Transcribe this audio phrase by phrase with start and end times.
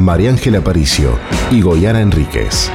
[0.00, 1.18] María Ángela Paricio
[1.50, 2.70] y Goyana Enríquez.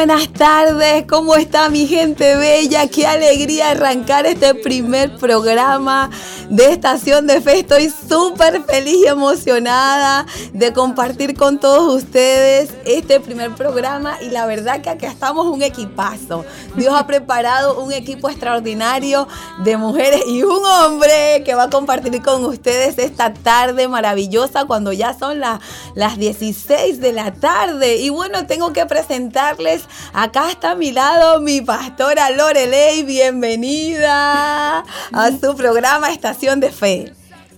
[0.00, 1.04] Buenas tardes.
[1.06, 2.88] ¿Cómo está mi gente bella?
[2.88, 6.08] Qué alegría arrancar este primer programa
[6.48, 7.58] de Estación de Fe.
[7.58, 10.24] Estoy súper feliz y emocionada
[10.54, 15.62] de compartir con todos ustedes este primer programa y la verdad que acá estamos un
[15.62, 16.46] equipazo.
[16.76, 19.28] Dios ha preparado un equipo extraordinario
[19.64, 24.94] de mujeres y un hombre que va a compartir con ustedes esta tarde maravillosa cuando
[24.94, 25.60] ya son la-
[25.94, 27.96] las 16 de la tarde.
[27.96, 35.30] Y bueno, tengo que presentarles, acá está a mi lado mi pastora Lorelei, bienvenida a
[35.40, 37.12] su programa Estación de Fe.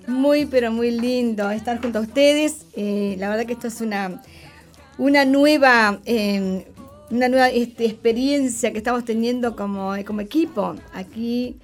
[0.07, 2.67] Muy, pero muy lindo estar junto a ustedes.
[2.75, 4.21] Eh, la verdad que esto es una,
[4.99, 6.67] una nueva, eh,
[7.11, 11.57] una nueva este, experiencia que estamos teniendo como, como equipo aquí,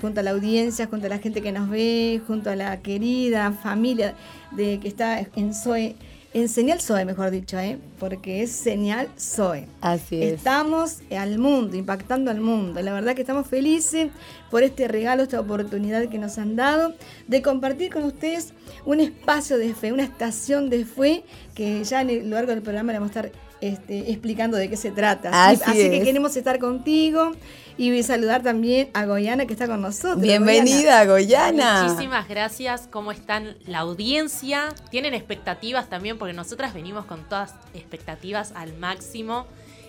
[0.00, 3.52] junto a la audiencia, junto a la gente que nos ve, junto a la querida
[3.52, 4.14] familia
[4.50, 5.94] de que está en Zoe,
[6.34, 7.78] en Señal Zoe, mejor dicho, ¿eh?
[7.98, 9.66] porque es Señal Zoe.
[9.80, 10.34] Así es.
[10.34, 12.80] Estamos al mundo, impactando al mundo.
[12.80, 14.08] La verdad que estamos felices
[14.50, 16.94] por este regalo, esta oportunidad que nos han dado
[17.28, 18.54] de compartir con ustedes
[18.86, 22.52] un espacio de fe, una estación de fe que ya en el- a lo largo
[22.52, 25.46] del programa le vamos a estar este, explicando de qué se trata.
[25.46, 26.04] Así que es.
[26.04, 27.30] queremos estar contigo
[27.78, 30.20] y saludar también a Goyana que está con nosotros.
[30.20, 31.84] Bienvenida, Goyana.
[31.84, 32.88] Muchísimas gracias.
[32.90, 34.68] ¿Cómo están la audiencia?
[34.90, 36.18] ¿Tienen expectativas también?
[36.18, 39.46] Porque nosotras venimos con todas expectativas al máximo.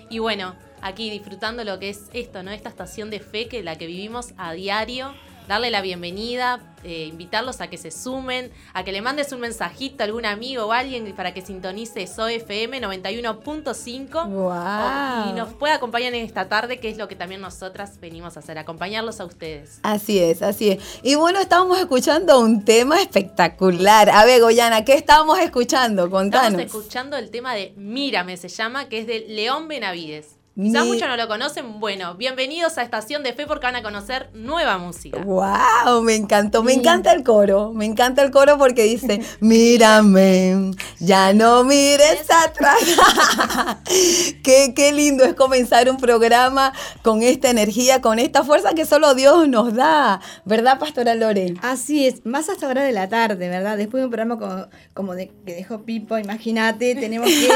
[0.07, 2.51] Y bueno, aquí disfrutando lo que es esto, ¿no?
[2.51, 5.15] Esta estación de fe que la que vivimos a diario.
[5.47, 10.03] Darle la bienvenida, eh, invitarlos a que se sumen, a que le mandes un mensajito
[10.03, 15.29] a algún amigo o alguien para que sintonice SOFM 91.5 Guau.
[15.29, 18.39] y nos pueda acompañar en esta tarde, que es lo que también nosotras venimos a
[18.39, 19.79] hacer, acompañarlos a ustedes.
[19.83, 20.99] Así es, así es.
[21.03, 24.09] Y bueno, estábamos escuchando un tema espectacular.
[24.09, 26.09] A ver, Goyana, ¿qué estábamos escuchando?
[26.09, 26.61] Contanos.
[26.61, 30.37] Estamos escuchando el tema de Mírame, se llama, que es de León Benavides.
[30.55, 31.79] Quizás Mi- muchos no lo conocen.
[31.79, 35.17] Bueno, bienvenidos a Estación de Fe porque van a conocer nueva música.
[35.23, 40.69] Wow, me encantó, me encanta el coro, me encanta el coro porque dice, mírame,
[40.99, 42.77] ya no mires atrás.
[44.43, 46.71] qué, qué lindo es comenzar un programa
[47.01, 51.55] con esta energía, con esta fuerza que solo Dios nos da, ¿verdad, Pastora Lore?
[51.63, 53.75] Así es, más hasta hora de la tarde, ¿verdad?
[53.75, 57.47] Después de un programa como, como de, que dejó Pipo, imagínate, tenemos que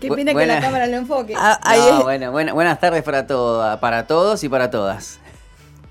[0.00, 1.34] Qué Bu- pena que la cámara lo enfoque.
[1.36, 5.20] Ah, ahí No, es- bueno, buena- buenas tardes para, todo, para todos y para todas.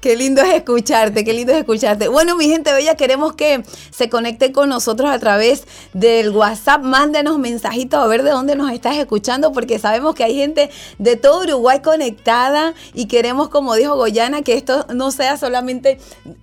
[0.01, 2.07] Qué lindo es escucharte, qué lindo es escucharte.
[2.07, 6.81] Bueno, mi gente bella, queremos que se conecte con nosotros a través del WhatsApp.
[6.81, 11.17] Mándenos mensajitos a ver de dónde nos estás escuchando, porque sabemos que hay gente de
[11.17, 15.99] todo Uruguay conectada y queremos, como dijo Goyana, que esto no sea solamente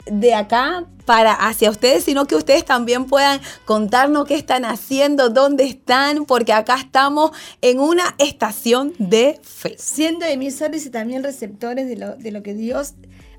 [0.07, 5.65] de acá para hacia ustedes, sino que ustedes también puedan contarnos qué están haciendo, dónde
[5.65, 7.33] están, porque acá estamos
[7.63, 9.75] en una estación de fe.
[9.79, 12.93] Siendo emisores y también receptores de lo, de lo que Dios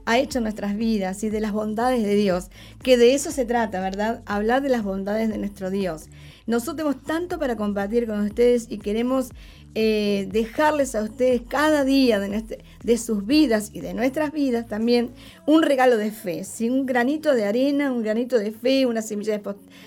[0.09, 2.49] ha hecho nuestras vidas y de las bondades de Dios,
[2.81, 4.23] que de eso se trata, ¿verdad?
[4.25, 6.07] Hablar de las bondades de nuestro Dios.
[6.47, 9.29] Nosotros tenemos tanto para compartir con ustedes y queremos
[9.75, 15.11] eh, dejarles a ustedes cada día de, de, sus vidas y de nuestras vidas también
[15.45, 16.69] un regalo de fe, ¿sí?
[16.69, 19.39] un granito de arena, un granito de fe, una semilla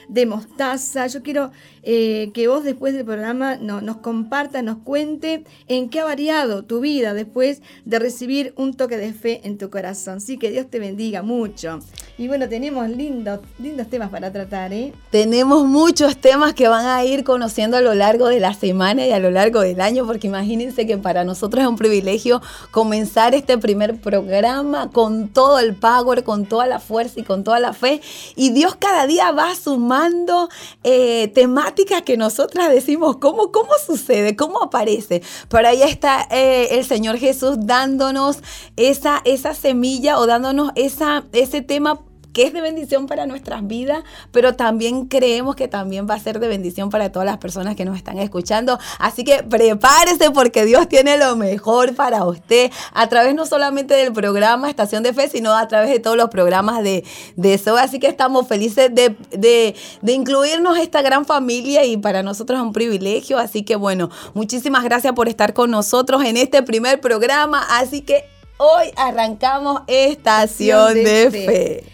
[0.08, 1.08] de, mostaza.
[1.08, 1.50] Yo quiero
[1.82, 6.80] eh, que vos después del programa nos compartas, nos cuente en qué ha variado tu
[6.80, 10.20] vida después de recibir un toque de fe en tu corazón.
[10.20, 11.80] Sí, que Dios te bendiga mucho.
[12.18, 14.72] Y bueno, tenemos lindos, lindos temas para tratar.
[14.72, 14.92] ¿eh?
[15.10, 19.12] Tenemos muchos temas que van a ir conociendo a lo largo de la semana y
[19.12, 23.56] a lo largo de año, porque imagínense que para nosotros es un privilegio comenzar este
[23.56, 28.02] primer programa con todo el power, con toda la fuerza y con toda la fe.
[28.36, 30.50] Y Dios cada día va sumando
[30.84, 34.36] eh, temáticas que nosotras decimos, ¿cómo, ¿cómo sucede?
[34.36, 35.22] ¿Cómo aparece?
[35.48, 38.42] Pero ahí está eh, el Señor Jesús dándonos
[38.76, 41.98] esa, esa semilla o dándonos esa, ese tema
[42.32, 46.40] que es de bendición para nuestras vidas, pero también creemos que también va a ser
[46.40, 48.78] de bendición para todas las personas que nos están escuchando.
[48.98, 54.12] Así que prepárese porque Dios tiene lo mejor para usted a través no solamente del
[54.12, 57.04] programa Estación de Fe, sino a través de todos los programas de,
[57.36, 57.76] de eso.
[57.76, 62.64] Así que estamos felices de, de, de incluirnos esta gran familia y para nosotros es
[62.64, 63.38] un privilegio.
[63.38, 67.66] Así que bueno, muchísimas gracias por estar con nosotros en este primer programa.
[67.70, 68.24] Así que
[68.58, 71.91] hoy arrancamos Estación de, Fe.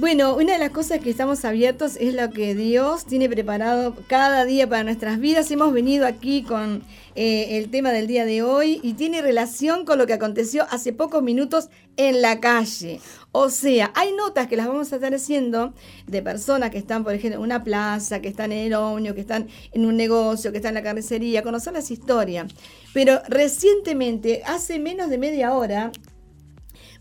[0.00, 4.46] Bueno, una de las cosas que estamos abiertos es lo que Dios tiene preparado cada
[4.46, 5.50] día para nuestras vidas.
[5.50, 6.82] Hemos venido aquí con
[7.16, 10.94] eh, el tema del día de hoy y tiene relación con lo que aconteció hace
[10.94, 11.68] pocos minutos
[11.98, 12.98] en la calle.
[13.32, 15.74] O sea, hay notas que las vamos a estar haciendo
[16.06, 19.20] de personas que están, por ejemplo, en una plaza, que están en el ómnibus, que
[19.20, 22.50] están en un negocio, que están en la carnicería, conocer las historias.
[22.94, 25.92] Pero recientemente, hace menos de media hora,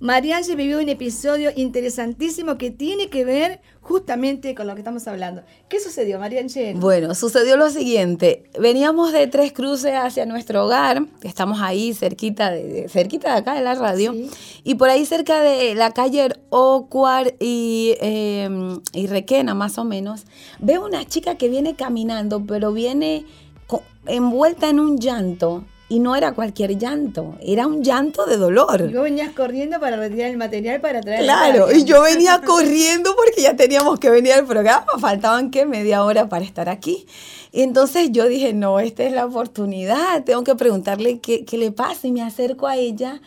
[0.01, 5.41] Marianne vivió un episodio interesantísimo que tiene que ver justamente con lo que estamos hablando.
[5.67, 6.73] ¿Qué sucedió, Marianne?
[6.75, 8.43] Bueno, sucedió lo siguiente.
[8.57, 13.61] Veníamos de Tres Cruces hacia nuestro hogar, estamos ahí cerquita de, cerquita de acá de
[13.61, 14.15] la radio,
[14.63, 20.25] y por ahí cerca de la calle Ocuar y, em, y Requena, más o menos,
[20.59, 23.25] veo una chica que viene caminando, pero viene
[24.05, 28.87] envuelta en un llanto y no era cualquier llanto, era un llanto de dolor.
[28.89, 31.23] Y vos venías corriendo para retirar el material para traer.
[31.23, 36.03] Claro, y yo venía corriendo porque ya teníamos que venir al programa, faltaban que media
[36.03, 37.07] hora para estar aquí.
[37.51, 41.71] Y entonces yo dije, no, esta es la oportunidad, tengo que preguntarle qué, qué le
[41.71, 43.19] pasa y me acerco a ella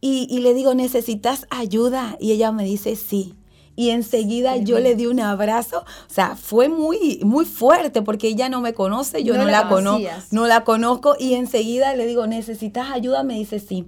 [0.00, 2.16] y, y le digo, ¿necesitas ayuda?
[2.20, 3.34] Y ella me dice, sí
[3.76, 5.80] y enseguida yo le di un abrazo.
[5.80, 10.08] O sea, fue muy, muy fuerte porque ella no me conoce, yo no, la, conozco,
[10.30, 13.22] no la conozco y enseguida le digo, ¿necesitas ayuda?
[13.22, 13.86] Me dice sí.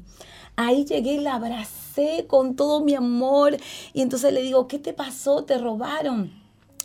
[0.57, 3.57] Ahí llegué y la abracé con todo mi amor
[3.93, 5.45] y entonces le digo, ¿qué te pasó?
[5.45, 6.33] ¿Te robaron?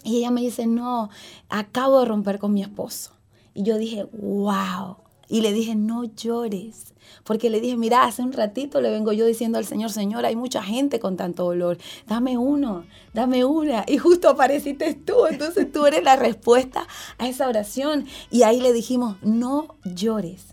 [0.04, 1.09] Y ella me dice, no,
[1.50, 3.12] acabo de romper con mi esposo.
[3.54, 4.97] Y yo dije, wow.
[5.31, 6.92] Y le dije, no llores
[7.24, 10.36] porque le dije, mira, hace un ratito le vengo yo diciendo al Señor, Señor, hay
[10.36, 13.86] mucha gente con tanto dolor, dame uno, dame una.
[13.88, 16.88] Y justo apareciste tú, entonces tú eres la respuesta
[17.18, 18.06] a esa oración.
[18.30, 20.48] Y ahí le dijimos, no llores.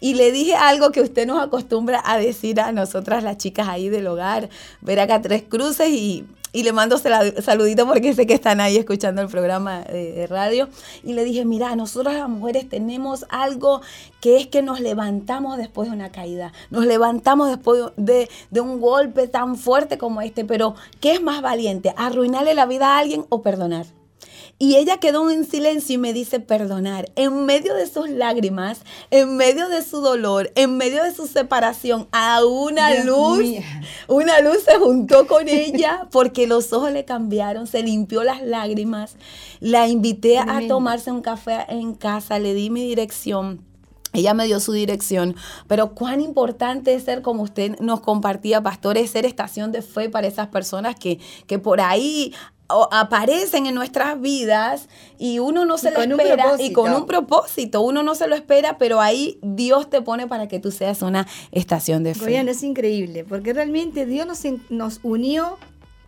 [0.00, 3.88] Y le dije algo que usted nos acostumbra a decir a nosotras las chicas ahí
[3.88, 4.48] del hogar,
[4.80, 9.20] ver acá tres cruces y y le mando saludito porque sé que están ahí escuchando
[9.20, 10.68] el programa de, radio.
[11.02, 13.82] Y le dije, mira, nosotros las mujeres tenemos algo
[14.20, 18.80] que es que nos levantamos después de una caída, nos levantamos después de, de un
[18.80, 21.92] golpe tan fuerte como este, pero ¿qué es más valiente?
[21.96, 23.86] ¿Arruinarle la vida a alguien o perdonar?
[24.58, 27.10] Y ella quedó en silencio y me dice perdonar.
[27.16, 32.06] En medio de sus lágrimas, en medio de su dolor, en medio de su separación,
[32.12, 33.40] a una luz,
[34.06, 39.16] una luz se juntó con ella porque los ojos le cambiaron, se limpió las lágrimas.
[39.60, 43.60] La invité a tomarse un café en casa, le di mi dirección.
[44.14, 45.34] Ella me dio su dirección,
[45.66, 50.28] pero cuán importante es ser como usted nos compartía, pastores, ser estación de fe para
[50.28, 51.18] esas personas que,
[51.48, 52.32] que por ahí
[52.68, 58.02] aparecen en nuestras vidas y uno no se lo espera y con un propósito, uno
[58.02, 62.02] no se lo espera, pero ahí Dios te pone para que tú seas una estación
[62.04, 62.40] de fe.
[62.40, 64.40] es increíble, porque realmente Dios nos,
[64.70, 65.58] nos unió,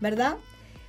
[0.00, 0.36] ¿verdad?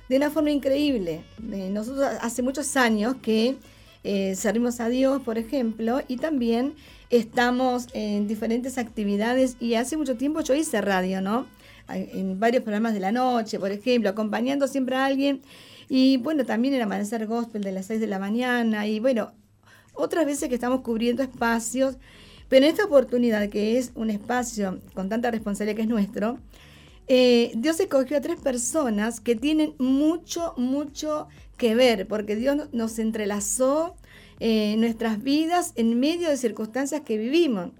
[0.08, 1.22] De una forma increíble.
[1.52, 3.56] Eh, nosotros hace muchos años que
[4.04, 6.74] eh, servimos a Dios, por ejemplo, y también
[7.10, 11.46] estamos en diferentes actividades y hace mucho tiempo yo hice radio, ¿no?
[11.88, 15.42] En varios programas de la noche, por ejemplo, acompañando siempre a alguien.
[15.88, 18.86] Y bueno, también en Amanecer Gospel de las 6 de la mañana.
[18.86, 19.32] Y bueno,
[19.94, 21.96] otras veces que estamos cubriendo espacios.
[22.48, 26.38] Pero en esta oportunidad, que es un espacio con tanta responsabilidad que es nuestro,
[27.08, 32.98] eh, Dios escogió a tres personas que tienen mucho, mucho que ver, porque Dios nos
[32.98, 33.96] entrelazó
[34.40, 37.70] eh, nuestras vidas en medio de circunstancias que vivimos.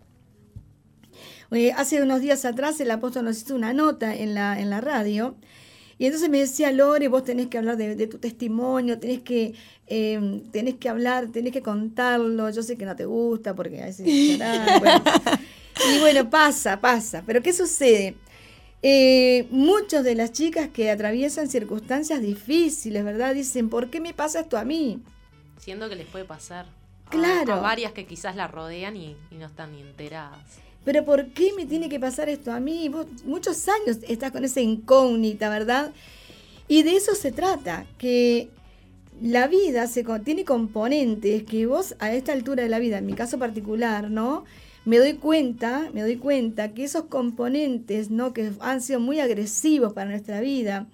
[1.50, 4.80] Eh, hace unos días atrás el apóstol nos hizo una nota en la, en la
[4.80, 5.36] radio
[5.98, 9.54] y entonces me decía, Lore, vos tenés que hablar de, tu testimonio, tenés que,
[9.88, 12.48] em, tenés que hablar, tenés que contarlo.
[12.50, 14.06] Yo sé que no te gusta porque a veces
[14.38, 15.02] llorar,
[15.92, 17.24] Y bueno, pasa, pasa.
[17.26, 18.14] Pero ¿qué sucede?
[18.80, 23.34] Eh, muchas de las chicas que atraviesan circunstancias difíciles, ¿verdad?
[23.34, 25.02] Dicen, ¿por qué me pasa esto a mí?
[25.58, 26.66] Siendo que les puede pasar.
[27.10, 27.54] Claro.
[27.54, 30.60] A, varias que quizás la rodean y, no están ni enteradas.
[30.88, 32.88] Pero ¿por qué me tiene que pasar esto a mí?
[32.88, 35.92] Vos muchos años estás con esa incógnita, ¿verdad?
[36.66, 38.48] Y de eso se trata, que
[39.20, 43.12] la vida se, tiene componentes que vos a esta altura de la vida, en mi
[43.12, 44.46] caso particular, ¿no?
[44.86, 48.32] me doy cuenta, me doy cuenta que esos componentes, ¿no?
[48.32, 50.86] Que han sido muy agresivos para nuestra vida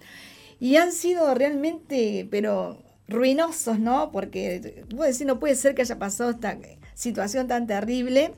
[0.59, 4.11] y han sido realmente, pero ruinosos, ¿no?
[4.11, 6.59] Porque, vos decís, no puede ser que haya pasado esta
[6.97, 8.33] situación tan terrible.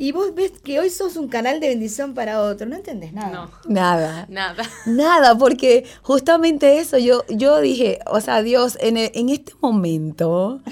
[0.00, 3.30] Y vos ves que hoy sos un canal de bendición para otro, no entendés nada.
[3.32, 3.50] No.
[3.68, 4.26] Nada.
[4.30, 4.64] Nada.
[4.86, 10.62] Nada, porque justamente eso, yo, yo dije, o sea, Dios, en, en este momento,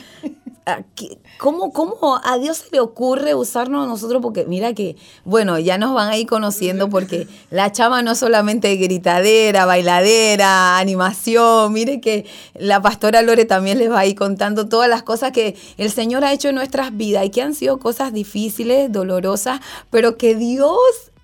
[1.38, 4.20] ¿Cómo, ¿Cómo a Dios se le ocurre usarnos a nosotros?
[4.20, 8.74] Porque mira que, bueno, ya nos van a ir conociendo porque la chama no solamente
[8.76, 14.88] gritadera, bailadera, animación, mire que la pastora Lore también les va a ir contando todas
[14.88, 18.12] las cosas que el Señor ha hecho en nuestras vidas y que han sido cosas
[18.12, 19.60] difíciles, dolorosas,
[19.90, 20.78] pero que Dios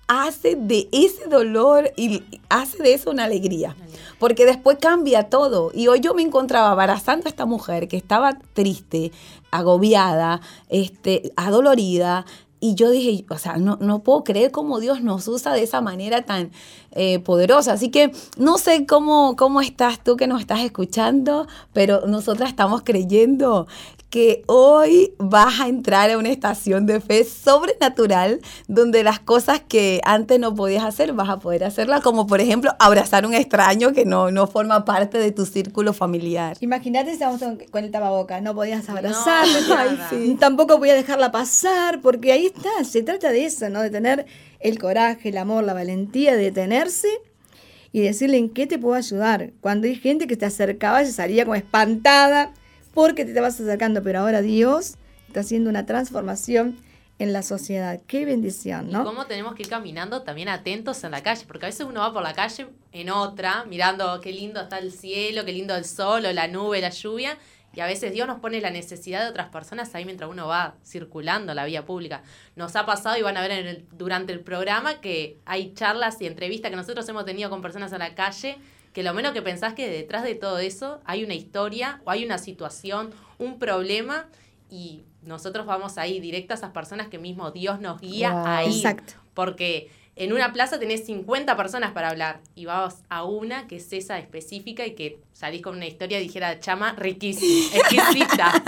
[0.07, 3.75] hace de ese dolor y hace de eso una alegría
[4.19, 5.71] porque después cambia todo.
[5.73, 9.11] Y hoy yo me encontraba abrazando a esta mujer que estaba triste,
[9.51, 12.25] agobiada, este, adolorida,
[12.59, 15.81] y yo dije, o sea, no, no puedo creer cómo Dios nos usa de esa
[15.81, 16.51] manera tan
[16.95, 17.73] eh, poderosa.
[17.73, 22.83] Así que no sé cómo, cómo estás tú que nos estás escuchando, pero nosotras estamos
[22.83, 23.67] creyendo
[24.15, 29.99] que hoy vas a entrar a una estación de fe sobrenatural donde las cosas que
[30.05, 33.91] antes no podías hacer vas a poder hacerlas, como por ejemplo abrazar a un extraño
[33.91, 36.55] que no, no forma parte de tu círculo familiar.
[36.61, 39.59] Imagínate, estamos con el tapaboca, no podías abrazarla,
[40.39, 43.81] tampoco podías dejarla pasar, porque ahí está, se trata de eso, ¿no?
[43.81, 44.25] De tener
[44.67, 47.07] el coraje, el amor, la valentía de detenerse
[47.91, 49.51] y decirle en qué te puedo ayudar.
[49.61, 52.51] Cuando hay gente que te acercaba y salía como espantada
[52.93, 54.95] porque te estabas acercando, pero ahora Dios
[55.27, 56.77] está haciendo una transformación
[57.19, 58.01] en la sociedad.
[58.07, 59.01] Qué bendición, ¿no?
[59.01, 61.99] Y cómo tenemos que ir caminando también atentos en la calle, porque a veces uno
[61.99, 65.85] va por la calle en otra, mirando qué lindo está el cielo, qué lindo el
[65.85, 67.37] sol o la nube, la lluvia,
[67.75, 70.75] y a veces Dios nos pone la necesidad de otras personas ahí mientras uno va
[70.83, 72.23] circulando la vía pública.
[72.55, 76.21] Nos ha pasado y van a ver en el, durante el programa que hay charlas
[76.21, 78.57] y entrevistas que nosotros hemos tenido con personas en la calle
[78.95, 82.23] que lo menos que pensás que detrás de todo eso hay una historia o hay
[82.23, 84.27] una situación, un problema
[84.69, 88.73] y nosotros vamos ahí directo a esas personas que mismo Dios nos guía ahí.
[88.73, 89.15] Exacto.
[89.33, 93.91] Porque en una plaza tenés 50 personas para hablar y vamos a una que es
[93.91, 98.63] esa específica y que salís con una historia, dijera Chama, riquísima, exquisita.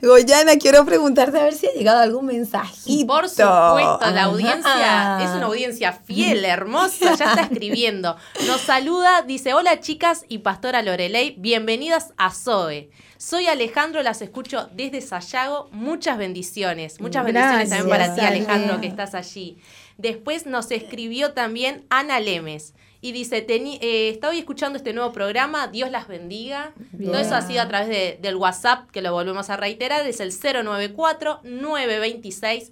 [0.00, 3.06] Goyana, quiero preguntarte a ver si ha llegado algún mensajito.
[3.06, 8.16] Por supuesto, la audiencia es una audiencia fiel, hermosa, ya está escribiendo.
[8.46, 12.90] Nos saluda, dice, hola chicas y pastora Lorelei, bienvenidas a Zoe.
[13.18, 15.68] Soy Alejandro, las escucho desde Sayago.
[15.70, 17.00] Muchas bendiciones.
[17.00, 19.58] Muchas bendiciones también para ti, Alejandro, que estás allí.
[19.98, 25.90] Después nos escribió también Ana Lemes y dice, eh, estaba escuchando este nuevo programa, Dios
[25.90, 26.72] las bendiga.
[27.04, 30.30] Todo eso ha sido a través del WhatsApp, que lo volvemos a reiterar, es el
[30.30, 32.70] 094-926,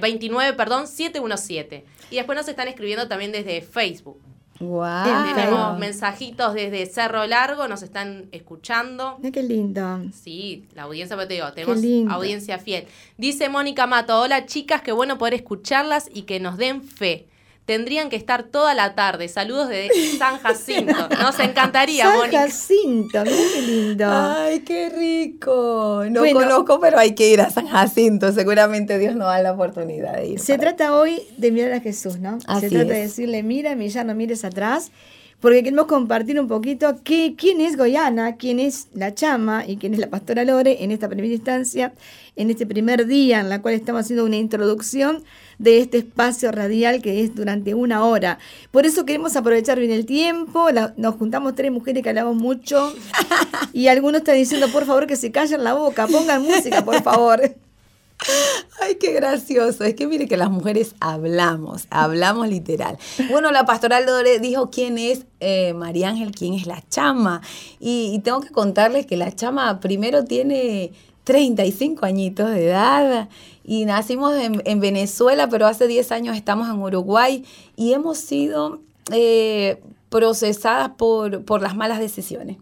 [0.00, 1.84] 29, eh, perdón, 717.
[2.12, 4.20] Y después nos están escribiendo también desde Facebook.
[4.60, 5.34] Wow.
[5.34, 9.18] Tenemos mensajitos desde Cerro Largo, nos están escuchando.
[9.32, 10.00] qué lindo.
[10.12, 12.86] Sí, la audiencia, pero te digo, tenemos audiencia fiel.
[13.18, 17.26] Dice Mónica Mato, hola chicas, qué bueno poder escucharlas y que nos den fe
[17.66, 19.28] tendrían que estar toda la tarde.
[19.28, 21.08] Saludos de San Jacinto.
[21.20, 24.06] Nos encantaría, San Jacinto, mira qué lindo.
[24.08, 26.04] Ay, qué rico.
[26.10, 28.32] No conozco, pero hay que ir a San Jacinto.
[28.32, 30.40] Seguramente Dios nos da la oportunidad de ir.
[30.40, 32.40] Se trata hoy de mirar a Jesús, ¿no?
[32.40, 34.90] Se trata de decirle, mira, ya no mires atrás.
[35.40, 39.92] Porque queremos compartir un poquito qué, quién es Goyana, quién es la chama y quién
[39.92, 41.92] es la pastora Lore en esta primera instancia,
[42.34, 45.22] en este primer día en la cual estamos haciendo una introducción
[45.58, 48.38] de este espacio radial que es durante una hora.
[48.70, 52.92] Por eso queremos aprovechar bien el tiempo, nos juntamos tres mujeres que hablamos mucho
[53.72, 57.40] y algunos están diciendo, por favor, que se callen la boca, pongan música, por favor.
[58.80, 59.84] Ay, qué gracioso.
[59.84, 62.98] Es que mire que las mujeres hablamos, hablamos literal.
[63.30, 67.42] Bueno, la pastoral Lore dijo quién es eh, María Ángel, quién es la chama.
[67.80, 70.92] Y, tengo que contarles que la chama primero tiene
[71.24, 73.28] 35 añitos de edad
[73.64, 77.44] y nacimos en, Venezuela, pero hace 10 años estamos en Uruguay
[77.76, 82.58] y hemos sido eh, procesadas por, por las malas decisiones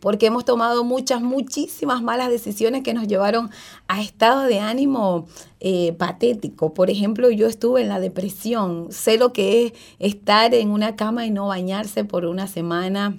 [0.00, 3.50] porque hemos tomado muchas, muchísimas malas decisiones que nos llevaron
[3.88, 5.26] a estado de ánimo
[5.60, 6.74] eh, patético.
[6.74, 11.26] Por ejemplo, yo estuve en la depresión, sé lo que es estar en una cama
[11.26, 13.16] y no bañarse por una semana.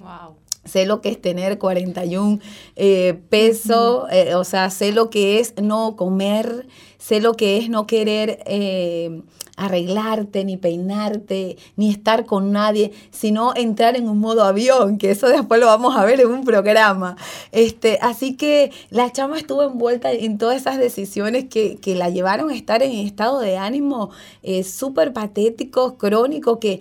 [0.68, 2.38] Sé lo que es tener 41
[2.76, 6.66] eh, pesos, eh, o sea, sé lo que es no comer,
[6.98, 9.22] sé lo que es no querer eh,
[9.58, 15.28] arreglarte, ni peinarte, ni estar con nadie, sino entrar en un modo avión, que eso
[15.28, 17.16] después lo vamos a ver en un programa.
[17.50, 22.50] Este, así que la chama estuvo envuelta en todas esas decisiones que, que la llevaron
[22.50, 24.10] a estar en estado de ánimo
[24.42, 26.80] eh, súper patético, crónico, que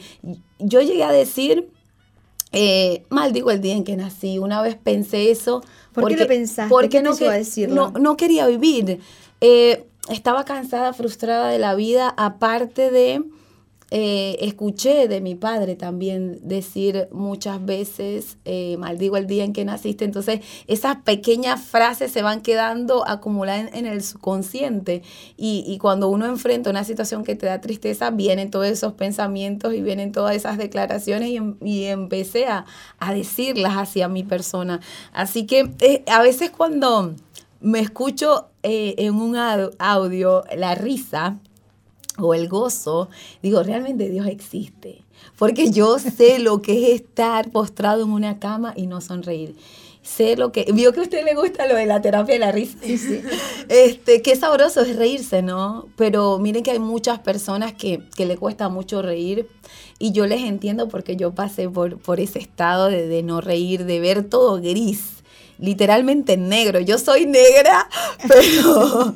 [0.59, 1.69] yo llegué a decir...
[2.51, 4.39] Eh, maldigo el día en que nací.
[4.39, 5.61] Una vez pensé eso.
[5.93, 6.69] ¿Por porque, qué lo pensaste?
[6.69, 8.99] Porque no, que, no, no, quería vivir.
[9.41, 13.23] Eh, estaba cansada, frustrada de la vida, aparte de,
[13.89, 19.63] eh, escuché de mi padre también decir muchas veces, eh, maldigo el día en que
[19.63, 25.03] naciste, entonces esas pequeñas frases se van quedando acumuladas en, el subconsciente
[25.37, 29.81] y, cuando uno enfrenta una situación que te da tristeza, vienen todos esos pensamientos y
[29.81, 31.37] vienen todas esas declaraciones y,
[31.85, 32.65] em, empecé a,
[33.13, 34.81] decirlas hacia mi persona.
[35.13, 37.15] Así que eh, a veces cuando
[37.61, 41.37] me escucho eh, en un audio la risa
[42.19, 43.09] o el gozo,
[43.41, 45.03] digo, realmente Dios existe.
[45.37, 49.55] Porque yo sé lo que es estar postrado en una cama y no sonreír.
[50.01, 50.71] Sé lo que.
[50.73, 52.77] Vio que a usted le gusta lo de la terapia de la risa.
[52.81, 53.21] Sí, sí.
[53.69, 55.89] Este, qué sabroso es reírse, ¿no?
[55.97, 59.47] Pero miren que hay muchas personas que, que le cuesta mucho reír.
[59.99, 63.83] Y yo les entiendo porque yo pasé por, por ese estado de, de no reír,
[63.83, 65.16] de ver todo gris
[65.59, 66.79] literalmente negro.
[66.79, 67.89] Yo soy negra,
[68.27, 69.15] pero,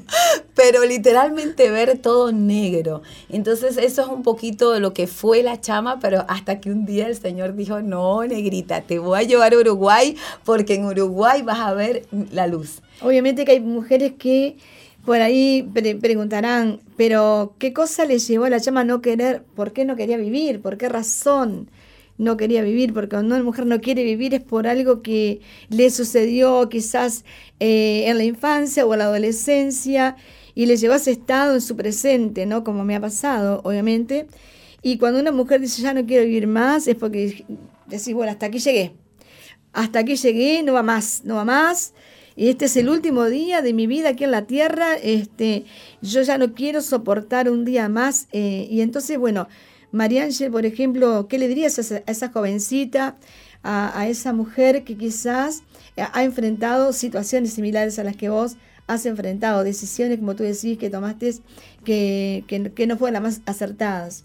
[0.56, 3.02] pero literalmente ver todo negro.
[3.30, 6.86] Entonces eso es un poquito de lo que fue la chama, pero hasta que un
[6.86, 11.42] día el Señor dijo, no, negrita, te voy a llevar a Uruguay porque en Uruguay
[11.42, 12.82] vas a ver la luz.
[13.02, 14.58] Obviamente que hay mujeres que
[15.06, 15.68] por ahí
[16.00, 19.44] preguntarán, pero ¿qué cosa le llevó a la chama a no querer?
[19.56, 20.62] ¿Por qué no quería vivir?
[20.62, 21.70] ¿Por qué razón?
[22.22, 25.90] No quería vivir, porque cuando una mujer no quiere vivir es por algo que le
[25.90, 27.26] sucedió quizás
[27.60, 30.16] eh, en la infancia o en la adolescencia
[30.54, 32.64] y le llevó a ese estado en su presente, ¿no?
[32.64, 34.28] Como me ha pasado, obviamente.
[34.84, 37.44] Y cuando una mujer dice, ya no quiero vivir más, es porque
[37.88, 38.94] decís, bueno, hasta aquí llegué.
[39.74, 41.96] Hasta aquí llegué, no va más, no va más.
[42.36, 44.96] Y este es el último día de mi vida aquí en la tierra.
[44.96, 45.66] Este,
[46.04, 48.28] yo ya no quiero soportar un día más.
[48.32, 49.48] Eh, y entonces, bueno,
[49.92, 53.18] María Ángel, por ejemplo, ¿qué le dirías a esa, jovencita,
[53.64, 55.64] a, esa mujer que quizás
[55.98, 58.56] ha enfrentado situaciones similares a las que vos
[58.88, 61.36] has enfrentado, decisiones, como tú decís, que tomaste
[61.84, 64.24] que, que, no fueron las más acertadas?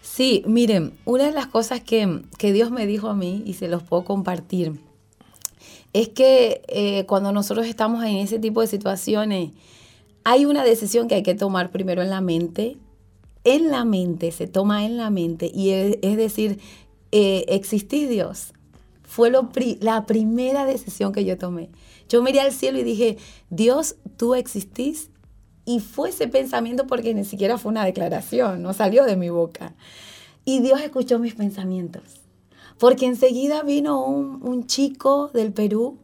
[0.00, 3.82] Sí, miren, una de las cosas que, Dios me dijo a mí, y se los
[3.82, 4.80] puedo compartir,
[5.92, 9.50] es que eh, cuando nosotros estamos en ese tipo de situaciones,
[10.24, 12.76] hay una decisión que hay que tomar primero en la mente
[13.46, 16.58] en la mente, se toma en la mente, y es, decir,
[17.12, 18.52] eh, Dios.
[19.04, 19.48] Fue lo
[19.80, 21.70] la primera decisión que yo tomé.
[22.08, 25.10] Yo miré al cielo y dije, Dios, tú existís.
[25.64, 29.74] Y fue ese pensamiento porque ni siquiera fue una declaración, no salió de mi boca.
[30.44, 32.02] Y Dios escuchó mis pensamientos.
[32.78, 35.98] Porque enseguida vino un, un chico del Perú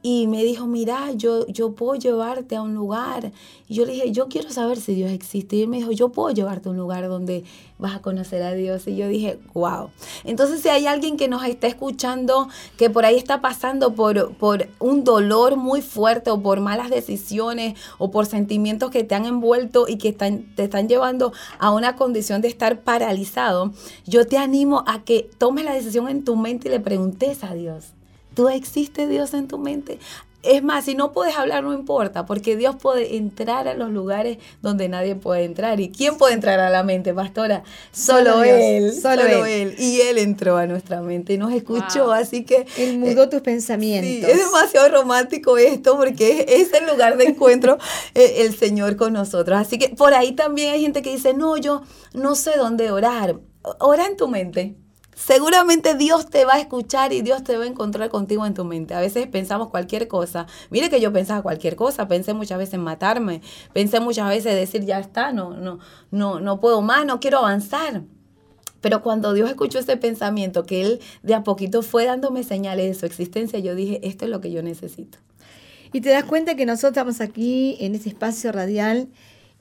[0.00, 3.32] y me dijo, mira, yo, yo puedo llevarte a un lugar.
[3.66, 5.56] Y yo le dije, yo quiero saber si Dios existe.
[5.56, 7.44] Y él me dijo, yo puedo llevarte a un lugar donde
[7.78, 8.86] vas a conocer a Dios.
[8.86, 9.90] Y yo dije, wow.
[10.24, 14.68] Entonces, si hay alguien que nos está escuchando, que por ahí está pasando por, por
[14.78, 19.86] un dolor muy fuerte o por malas decisiones o por sentimientos que te han envuelto
[19.88, 23.72] y que están, te están llevando a una condición de estar paralizado,
[24.06, 27.54] yo te animo a que tomes la decisión en tu mente y le preguntes a
[27.54, 27.97] Dios.
[28.38, 29.98] ¿Tú existe Dios en tu mente?
[30.44, 34.38] Es más, si no puedes hablar, no importa, porque Dios puede entrar a los lugares
[34.62, 35.80] donde nadie puede entrar.
[35.80, 37.64] ¿Y quién puede entrar a la mente, pastora?
[37.90, 39.74] Solo, Él, solo, él.
[39.76, 42.64] Y Él entró a nuestra mente y nos escuchó, así que...
[42.76, 44.30] Él mudó tus pensamientos.
[44.30, 47.76] es demasiado romántico esto porque es, el lugar de encuentro
[48.14, 49.58] eh, el Señor con nosotros.
[49.58, 51.82] Así que por ahí también hay gente que dice, no, yo
[52.14, 53.40] no sé dónde orar.
[53.80, 54.76] Ora en tu mente
[55.18, 58.64] seguramente Dios te va a escuchar y Dios te va a encontrar contigo en tu
[58.64, 58.94] mente.
[58.94, 60.46] A veces pensamos cualquier cosa.
[60.70, 64.84] Mire que yo pensaba cualquier cosa, pensé muchas veces en matarme, pensé muchas veces decir
[64.84, 65.80] ya está, no, no,
[66.12, 68.02] no, no puedo más, no quiero avanzar.
[68.80, 72.94] Pero cuando Dios escuchó ese pensamiento, que Él de a poquito fue dándome señales de
[72.94, 75.18] su existencia, yo dije, esto es lo que yo necesito.
[75.92, 79.08] Y te das cuenta que nosotros estamos aquí en este espacio radial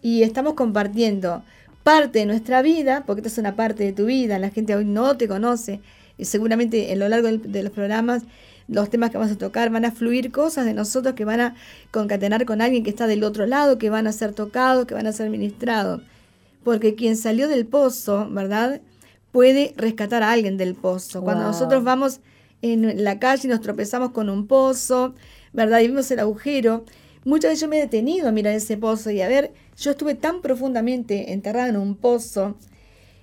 [0.04, 1.42] y estamos compartiendo
[1.88, 4.84] parte de nuestra vida, porque esta es una parte de tu vida, la gente hoy
[4.84, 5.80] no te conoce
[6.18, 8.24] y seguramente a lo largo de los programas
[8.68, 11.56] los temas que vamos a tocar van a fluir cosas de nosotros que van a
[11.92, 15.08] concatenar con alguien que está del otro lado, que van a ser tocados, que van
[15.08, 16.02] a ser ministrados.
[16.66, 18.82] Porque quien salió del pozo, ¿verdad?
[19.32, 21.22] Puede rescatar a alguien del pozo.
[21.22, 22.20] Cuando nosotros vamos
[22.62, 25.16] en la calle y nos tropezamos con un pozo,
[25.54, 25.80] ¿verdad?
[25.80, 26.84] Y vimos el agujero,
[27.24, 30.16] muchas veces yo me he detenido a mirar ese pozo y a ver yo estuve
[30.16, 32.58] tan profundamente enterrada en un pozo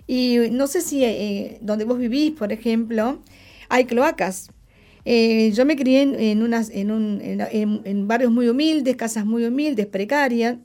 [0.07, 3.21] y no sé si eh, donde vos vivís, por ejemplo,
[3.69, 4.51] hay cloacas.
[5.07, 9.87] Eh, yo me crié en, unas, en, un, en, barrios muy humildes, casas muy humildes,
[9.87, 10.57] precarias,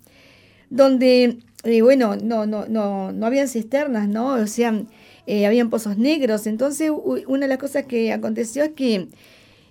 [0.70, 4.34] donde, eh, bueno, no, no, no, no habían cisternas, ¿no?
[4.34, 4.74] O sea,
[5.46, 6.48] habían pozos negros.
[6.48, 6.92] Entonces,
[7.28, 9.08] una de las cosas que aconteció es que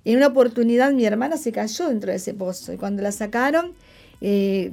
[0.05, 3.75] en una oportunidad mi hermana se cayó dentro de ese pozo y cuando la sacaron,
[4.21, 4.73] eh,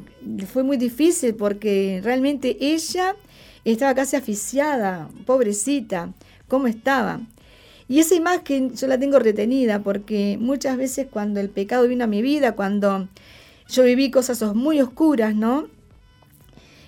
[0.52, 3.16] fue muy difícil porque realmente ella
[3.64, 6.14] estaba casi asfixiada, pobrecita,
[6.48, 7.22] cómo estaba.
[7.88, 12.08] Y esa imagen yo la tengo retenida porque muchas veces cuando el pecado vino a
[12.08, 13.08] mi vida, cuando
[13.70, 15.68] yo viví cosas muy oscuras, ¿no?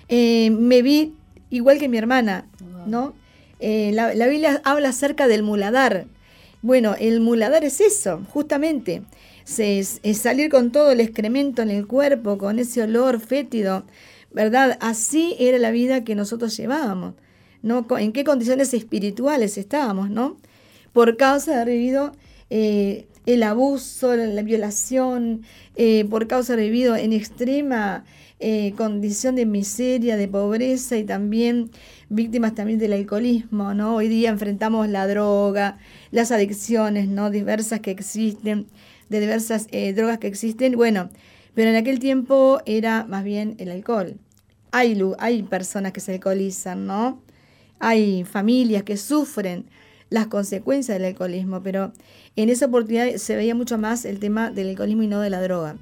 [0.08, 1.14] Eh, me vi
[1.50, 2.46] igual que mi hermana,
[2.86, 3.14] ¿no?
[3.60, 6.06] Eh, la, la, Biblia habla acerca del muladar.
[6.62, 9.02] Bueno, el muladar es eso, justamente
[9.56, 13.84] es, salir con todo el excremento en el cuerpo, con ese olor fétido,
[14.30, 14.76] ¿verdad?
[14.80, 17.14] Así era la vida que nosotros llevábamos,
[17.62, 17.86] ¿no?
[17.98, 20.36] En qué condiciones espirituales estábamos, ¿no?
[20.92, 22.12] Por causa de haber vivido
[22.50, 25.42] eh, el abuso, la, violación,
[25.76, 28.04] eh, por causa de haber vivido en extrema
[28.40, 31.70] eh, condición de miseria, de pobreza y también
[32.08, 33.96] víctimas también del alcoholismo, ¿no?
[33.96, 35.78] Hoy día enfrentamos la droga,
[36.10, 37.30] las adicciones, ¿no?
[37.30, 38.66] Diversas que existen
[39.08, 40.76] de diversas eh, drogas que existen.
[40.76, 41.10] Bueno,
[41.54, 44.16] pero en aquel tiempo era más bien el alcohol.
[44.70, 47.22] Hay, hay personas que se alcoholizan, ¿no?
[47.78, 49.66] Hay familias que sufren
[50.10, 51.92] las consecuencias del alcoholismo, pero
[52.36, 55.42] en esa oportunidad se veía mucho más el tema del alcoholismo y no de la
[55.42, 55.76] droga.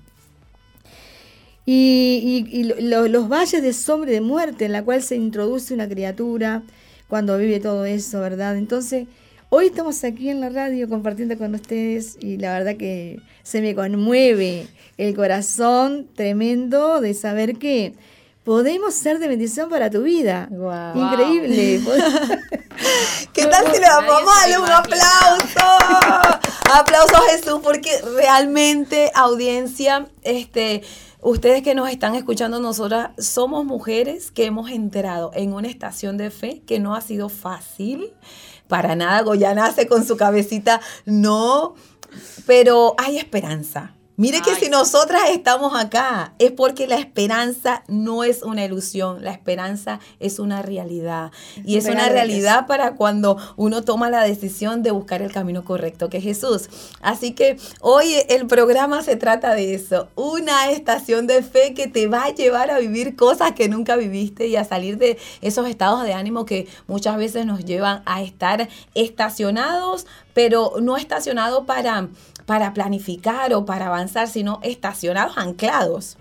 [1.68, 6.62] Y, los valles de sombra de muerte en la cual se introduce una criatura
[7.08, 8.56] cuando vive todo eso, ¿verdad?
[8.56, 9.08] Entonces,
[9.48, 13.76] Hoy estamos aquí en la radio compartiendo con ustedes y la verdad que se me
[13.76, 14.66] conmueve
[14.98, 17.94] el corazón tremendo de saber que
[18.42, 20.48] podemos ser de bendición para tu vida.
[20.96, 21.80] Increíble.
[23.32, 26.40] ¿Qué tal si le damos a un aplauso?
[26.74, 30.82] Aplausos a Jesús porque realmente audiencia, este
[31.22, 36.30] Ustedes que nos están escuchando, nosotras somos mujeres que hemos entrado en una estación de
[36.30, 38.12] fe que no ha sido fácil
[38.68, 39.22] para nada.
[39.22, 41.74] Goya nace con su cabecita, no,
[42.46, 43.95] pero hay esperanza.
[44.18, 49.30] Mire que si nosotras estamos acá es porque la esperanza no es una ilusión, la
[49.30, 51.32] esperanza es una realidad.
[51.66, 56.08] Y es una realidad para cuando uno toma la decisión de buscar el camino correcto,
[56.08, 56.70] que es Jesús.
[57.02, 62.06] Así que hoy el programa se trata de eso, una estación de fe que te
[62.06, 66.04] va a llevar a vivir cosas que nunca viviste y a salir de esos estados
[66.04, 72.08] de ánimo que muchas veces nos llevan a estar estacionados, pero no estacionados para
[72.46, 76.16] para planificar o para avanzar, sino estacionados, anclados.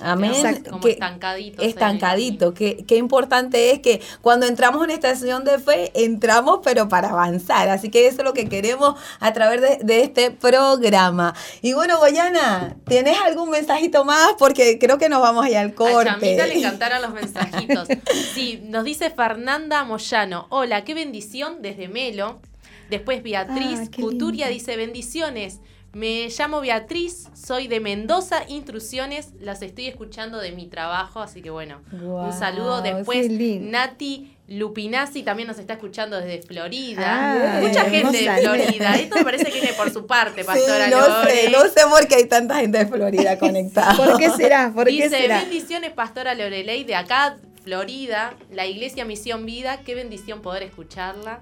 [0.00, 0.64] Amén.
[0.68, 1.64] Como estancaditos.
[1.64, 2.54] Estancadito.
[2.54, 7.10] Qué, qué, importante es que cuando entramos en esta estación de fe, entramos pero para
[7.10, 7.68] avanzar.
[7.68, 11.34] Así que eso es lo que queremos a través de, este programa.
[11.62, 14.34] Y bueno, Goyana, ¿tienes algún mensajito más?
[14.38, 16.10] Porque creo que nos vamos a ir al corte.
[16.10, 17.88] A Chamita le encantaron los mensajitos.
[18.34, 20.46] Sí, nos dice Fernanda Moyano.
[20.50, 22.40] Hola, qué bendición desde Melo.
[22.88, 25.60] Después Beatriz ah, Futuria dice bendiciones.
[25.94, 31.48] Me llamo Beatriz, soy de Mendoza Intrusiones, las estoy escuchando de mi trabajo, así que
[31.48, 32.82] bueno, un saludo.
[32.82, 37.58] Después Nati Lupinazzi también nos está escuchando desde Florida.
[37.62, 38.96] Mucha gente de Florida.
[38.96, 42.06] Esto me parece que viene por su parte, Pastora sí, no sé, no sé por
[42.06, 43.96] qué hay tanta gente de Florida conectada.
[43.96, 44.70] ¿Por qué será?
[44.74, 45.40] ¿Por Dice, qué será?
[45.40, 49.80] bendiciones, Pastora Lorelei, de acá, Florida, la Iglesia Misión Vida.
[49.84, 51.40] Qué bendición poder escucharla.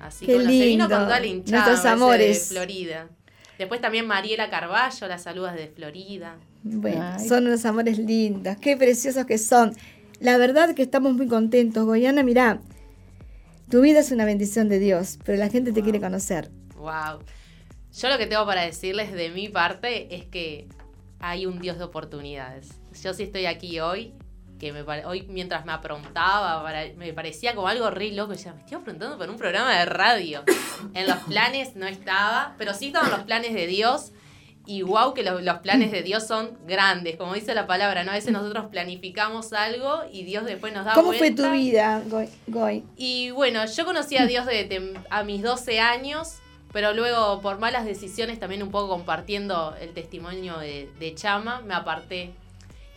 [0.00, 2.48] Así que bueno, se vino con toda la hinchada Nuestros amores.
[2.48, 3.08] de Florida.
[3.58, 6.36] Después también Mariela Carballo, las saludas de Florida.
[6.62, 9.74] Bueno, son unos amores lindos, qué preciosos que son.
[10.20, 12.60] La verdad que estamos muy contentos, Goyana, mirá.
[13.68, 16.50] Tu vida es una bendición de Dios, pero la gente te quiere conocer.
[16.76, 17.20] Wow.
[17.96, 20.68] Yo lo que tengo para decirles de mi parte es que
[21.20, 22.68] hay un Dios de oportunidades.
[23.02, 24.14] Yo sí estoy aquí hoy,
[24.58, 26.64] que me hoy mientras me aprontaba,
[26.96, 28.34] me parecía como algo re loco.
[28.34, 30.42] Yo me estoy aprontando para un programa de radio.
[30.94, 34.12] En los planes no estaba, pero sí estaban los planes de Dios.
[34.66, 38.10] Y wow, que los planes de Dios son grandes, como dice la palabra, ¿no?
[38.10, 42.02] A veces nosotros planificamos algo y Dios después nos da ¿Cómo fue tu vida,
[42.46, 42.84] Goy?
[42.94, 46.34] Y bueno, yo conocí a Dios de, a mis 12 años,
[46.70, 51.72] pero luego por malas decisiones, también un poco compartiendo el testimonio de, de Chama, me
[51.72, 52.34] aparté.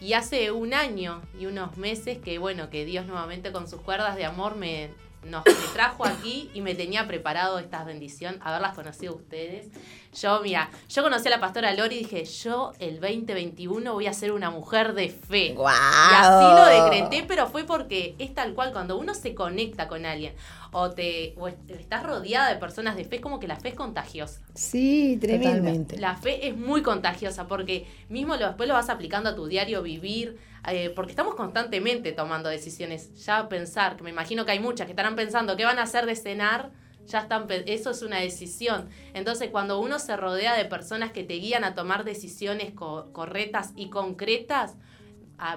[0.02, 4.16] Y hace un año y unos meses que, bueno, que Dios nuevamente con sus cuerdas
[4.16, 4.90] de amor me,
[5.24, 9.68] nos trajo aquí y me tenía preparado esta bendición, haberlas conocido ustedes.
[10.14, 14.14] Yo, mira, yo conocí a la pastora Lori y dije, yo el 2021 voy a
[14.14, 15.54] ser una mujer de fe.
[15.54, 20.06] Y así lo decreté, pero fue porque es tal cual, cuando uno se conecta con
[20.06, 20.34] alguien
[20.72, 21.36] o te
[21.68, 24.42] estás rodeada de personas de fe, es como que la fe es contagiosa.
[24.54, 25.98] Sí, tremendamente.
[25.98, 29.84] La fe es muy contagiosa porque mismo lo, después lo vas aplicando a tu diario
[29.84, 30.38] vivir,
[30.70, 33.26] eh, porque estamos constantemente tomando decisiones.
[33.26, 36.06] Ya pensar, que me imagino que hay muchas que estarán pensando qué van a hacer
[36.06, 36.72] de cenar,
[37.06, 38.88] ya están, eso es una decisión.
[39.14, 43.90] Entonces, cuando uno se rodea de personas que te guían a tomar decisiones correctas y
[43.90, 44.78] concretas,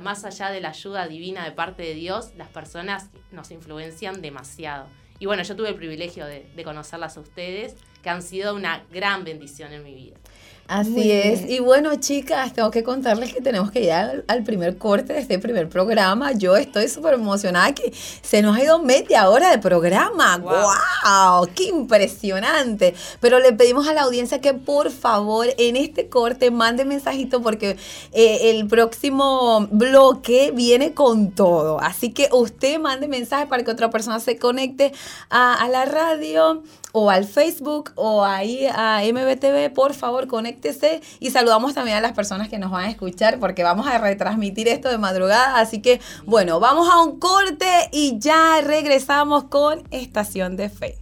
[0.00, 4.87] más allá de la ayuda divina de parte de Dios, las personas nos influencian demasiado.
[5.25, 9.25] Y bueno, yo tuve el privilegio de, conocerlas a ustedes, que han sido una gran
[9.25, 10.17] bendición en mi vida.
[10.66, 11.48] Así es.
[11.48, 15.38] Y bueno, chicas, tengo que contarles que tenemos que ir al, primer corte de este
[15.38, 16.33] primer programa.
[16.33, 20.38] Yo estoy súper emocionada que se nos ha ido media hora de programa.
[20.38, 21.48] Wow.
[21.55, 22.94] ¡Qué impresionante!
[23.20, 27.77] Pero le pedimos a la audiencia que por favor en este corte mande mensajito porque
[28.12, 31.79] eh, el próximo bloque viene con todo.
[31.81, 34.92] Así que usted mande mensaje para que otra persona se conecte
[35.29, 36.62] a, a la radio
[36.97, 42.13] o al Facebook o ahí a MBTV, por favor, conéctese y saludamos también a las
[42.13, 45.59] personas que nos van a escuchar porque vamos a retransmitir esto de madrugada.
[45.59, 50.99] Así que, bueno, vamos a un corte y ya regresamos con Estación de Fe.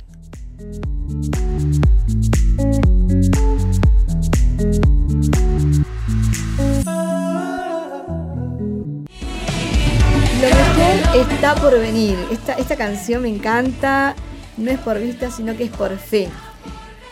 [10.40, 12.16] Lo mejor está por venir.
[12.30, 14.16] Esta, esta canción me encanta
[14.56, 16.28] no es por vista, sino que es por fe.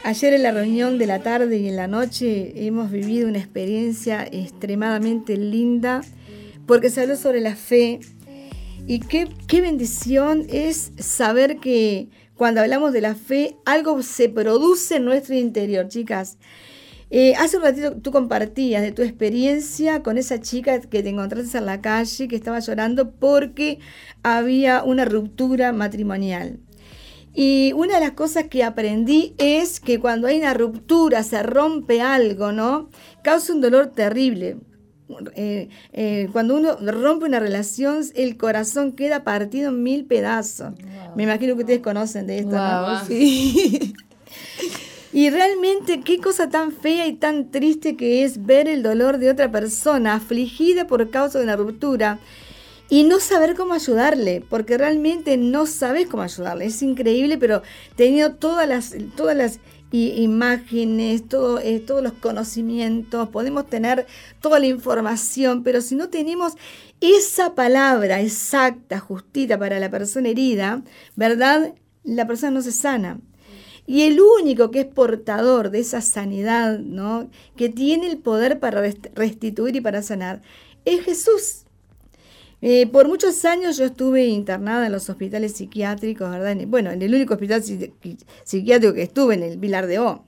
[0.03, 4.27] Ayer en la reunión de la tarde y en la noche hemos vivido una experiencia
[4.31, 6.01] extremadamente linda
[6.67, 8.01] porque se habló sobre la fe
[8.87, 15.05] y qué, bendición es saber que cuando hablamos de la fe algo se produce en
[15.05, 16.39] nuestro interior, chicas.
[17.11, 21.59] Eh, hace un ratito tú compartías de tu experiencia con esa chica que te encontraste
[21.59, 23.81] en la calle que estaba llorando porque
[24.23, 26.61] había una ruptura matrimonial.
[27.35, 32.01] Y una de las cosas que aprendí es que cuando hay una ruptura, se rompe
[32.01, 32.89] algo, ¿no?
[33.23, 34.57] Causa un dolor terrible.
[35.35, 40.75] Eh, eh, cuando uno rompe una relación, el corazón queda partido en mil pedazos.
[41.17, 43.05] Me imagino que ustedes conocen de esto, ¿no?
[43.07, 43.95] Sí.
[45.13, 49.31] y realmente qué cosa tan fea y tan triste que es ver el dolor de
[49.31, 52.19] otra persona afligida por causa de una ruptura
[52.91, 56.67] y no saber cómo ayudarle, porque realmente no sabes cómo ayudarle.
[56.67, 57.63] Es increíble, pero
[57.95, 59.61] teniendo todas las, todas las
[59.93, 61.23] imágenes,
[61.63, 64.07] eh, todos los conocimientos, podemos tener
[64.41, 66.55] toda la información, pero si no tenemos
[67.01, 70.83] esa palabra exacta, justita para la persona herida,
[71.15, 71.75] ¿verdad?
[72.03, 73.21] La persona no se sana.
[73.87, 77.31] Y el único que es portador de esa sanidad, ¿no?
[77.57, 78.83] Que tiene el poder para
[79.15, 80.43] restituir y para sanar,
[80.85, 81.65] es Jesús.
[82.63, 86.57] Eh, por muchos años yo estuve internada en los hospitales psiquiátricos, ¿verdad?
[86.67, 90.25] Bueno, en el único hospital psiquiátrico que estuve, en el Vilar de O.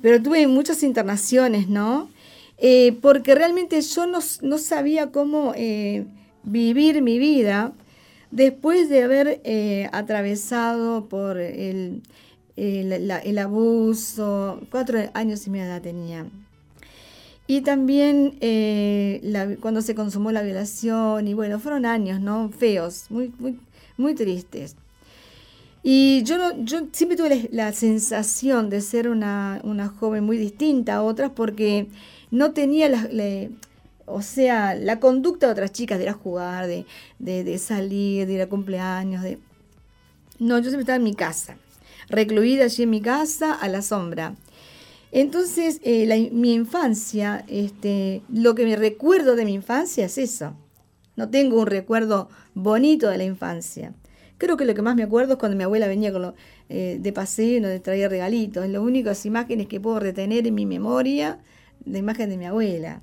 [0.00, 2.10] Pero tuve muchas internaciones, ¿no?
[2.58, 6.06] Eh, porque realmente yo no, sabía cómo eh,
[6.42, 7.72] vivir mi vida
[8.30, 9.40] después de haber
[9.92, 12.02] atravesado por el,
[12.56, 16.26] el abuso, cuatro años y media tenía
[17.46, 22.50] y también eh, cuando se consumó la violación, y bueno, fueron años, ¿no?
[22.50, 23.60] Feos, muy, muy,
[23.96, 24.76] muy tristes.
[25.84, 29.60] Y yo, no, yo siempre tuve la, sensación de ser una,
[30.00, 31.86] joven muy distinta a otras porque
[32.32, 33.08] no tenía la,
[34.06, 36.84] o sea, la conducta de otras chicas de ir a jugar, de,
[37.18, 39.22] de salir, de ir a cumpleaños.
[39.22, 39.38] De...
[40.40, 41.56] No, yo siempre estaba en mi casa,
[42.08, 44.34] recluida allí en mi casa a la sombra.
[45.16, 50.54] Entonces, eh, mi infancia, este, lo que me recuerdo de mi infancia es eso.
[51.16, 53.94] No tengo un recuerdo bonito de la infancia.
[54.36, 56.34] Creo que lo que más me acuerdo es cuando mi abuela venía lo,
[56.68, 58.66] eh, de paseo y nos traía regalitos.
[58.66, 61.38] Es las únicas imágenes que puedo retener en mi memoria,
[61.86, 63.00] la imagen de mi abuela.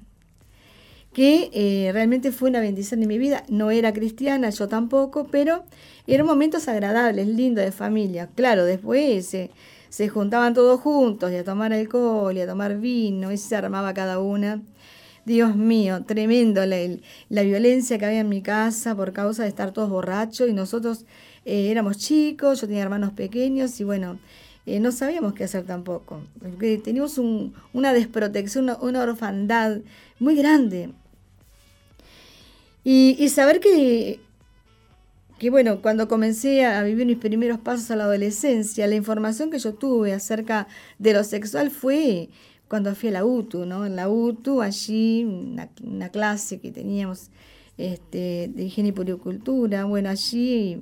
[1.13, 3.43] Que eh, realmente fue una bendición en mi vida.
[3.49, 5.63] No era cristiana, yo tampoco, pero
[6.06, 8.30] eran momentos agradables, lindos de familia.
[8.36, 9.36] Claro, después
[9.93, 13.93] se, juntaban todos juntos y a tomar alcohol y a tomar vino y se armaba
[13.93, 14.62] cada una.
[15.25, 16.77] Dios mío, tremendo la,
[17.29, 21.06] la, violencia que había en mi casa por causa de estar todos borrachos y nosotros
[21.45, 24.19] eh, éramos chicos, yo tenía hermanos pequeños y bueno,
[24.65, 26.21] eh, no sabíamos qué hacer tampoco.
[26.41, 27.19] Porque teníamos
[27.71, 29.77] una desprotección, una, orfandad
[30.19, 30.89] muy grande.
[32.84, 34.19] Y, y saber que,
[35.39, 39.59] que, bueno, cuando comencé a vivir mis primeros pasos a la adolescencia, la información que
[39.59, 40.67] yo tuve acerca
[40.99, 42.29] de lo sexual fue
[42.67, 43.85] cuando fui a la UTU, ¿no?
[43.85, 47.29] En la UTU, allí, una, clase que teníamos
[47.77, 50.81] este, de higiene y puricultura, bueno, allí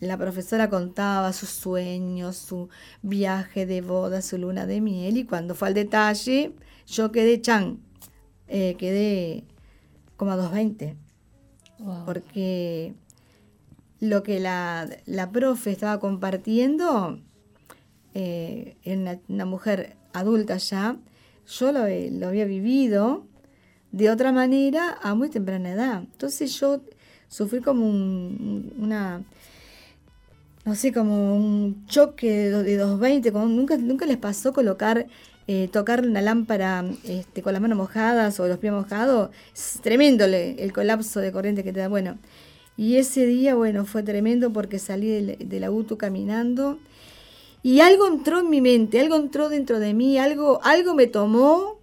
[0.00, 2.68] la profesora contaba sus sueños, su
[3.02, 6.52] viaje de boda, su luna de miel, y cuando fue al detalle,
[6.86, 7.78] yo quedé chan,
[8.48, 9.44] eh, quedé
[10.16, 10.96] como a 220.
[12.04, 12.94] Porque
[14.00, 17.20] lo que la, la, profe estaba compartiendo,
[18.14, 20.96] eh, una, una mujer adulta ya,
[21.46, 23.26] yo lo, lo había vivido
[23.92, 26.02] de otra manera a muy temprana edad.
[26.02, 26.80] Entonces yo
[27.28, 29.22] sufrí como un, una,
[30.64, 35.06] no sé, como un choque de, 220, como nunca, nunca les pasó colocar,
[35.46, 39.30] eh, tocar una lámpara este, con las manos mojadas o los pies mojados,
[39.82, 41.88] tremendo el colapso de corriente que te da.
[41.88, 42.18] Bueno,
[42.80, 46.78] y ese día, bueno, fue tremendo porque salí de, de la caminando
[47.62, 51.76] y algo entró en mi mente, algo entró dentro de mí, algo, algo me tomó,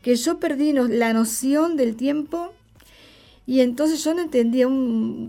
[0.00, 2.54] que yo perdí la noción del tiempo.
[3.44, 4.66] Y entonces yo no entendía,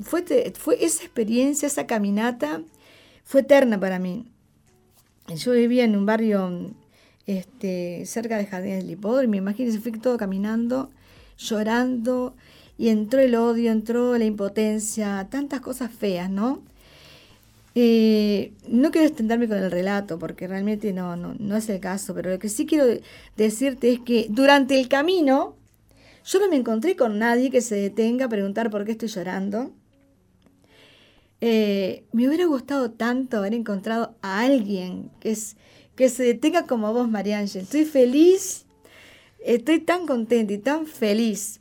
[0.04, 2.62] fue, fue esa experiencia, esa caminata,
[3.26, 4.24] fue eterna para mí.
[5.36, 6.72] Yo vivía en un barrio
[7.26, 10.92] este, cerca de Jardines del Hipódromo, imagínense, fui todo caminando,
[11.38, 12.36] llorando,
[12.80, 16.64] y entró el odio, entró la impotencia, tantas cosas feas, ¿no?
[17.76, 22.16] Eh, no quiero extenderme con el relato porque realmente no, no, no es el caso,
[22.16, 22.86] pero lo que sí quiero
[23.36, 25.58] decirte es que durante el camino
[26.24, 29.72] yo no me encontré con nadie que se detenga a preguntar por qué estoy llorando.
[31.42, 35.58] Eh, me hubiera gustado tanto haber encontrado a alguien que, es,
[35.98, 37.64] que se detenga como vos, María Ángel.
[37.64, 38.66] Estoy feliz,
[39.44, 41.59] estoy tan contenta y tan feliz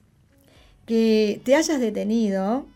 [0.89, 2.67] que te hayas detenido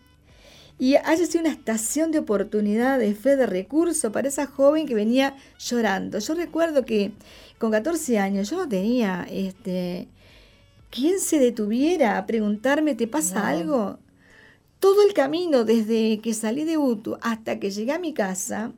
[0.79, 4.94] y haya sido una estación de oportunidad, de fe, de recurso para esa joven que
[4.94, 6.18] venía llorando.
[6.18, 7.12] Yo recuerdo que
[7.59, 10.09] con 14 años yo no tenía este,
[10.90, 13.98] quien se detuviera a preguntarme, ¿te pasa algo?
[14.79, 18.72] Todo el camino desde que salí de Utu hasta que llegué a mi casa,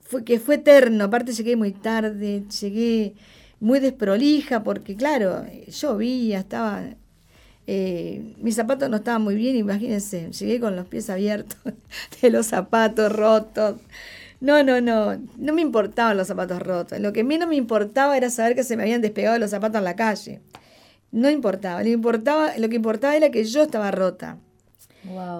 [0.00, 3.14] fue, que fue eterno, aparte llegué muy tarde, llegué
[3.60, 6.96] muy desprolija, porque claro, llovía, estaba
[7.70, 11.58] eh, mis zapatos no estaban muy bien, imagínense, llegué con los pies abiertos
[12.22, 13.76] de los zapatos rotos.
[14.40, 16.98] No, no, no, no me importaban los zapatos rotos.
[16.98, 19.84] Lo que menos me importaba era saber que se me habían despegado los zapatos en
[19.84, 20.40] la calle.
[21.12, 24.38] No importaba, lo, importaba, lo que importaba era que yo estaba rota.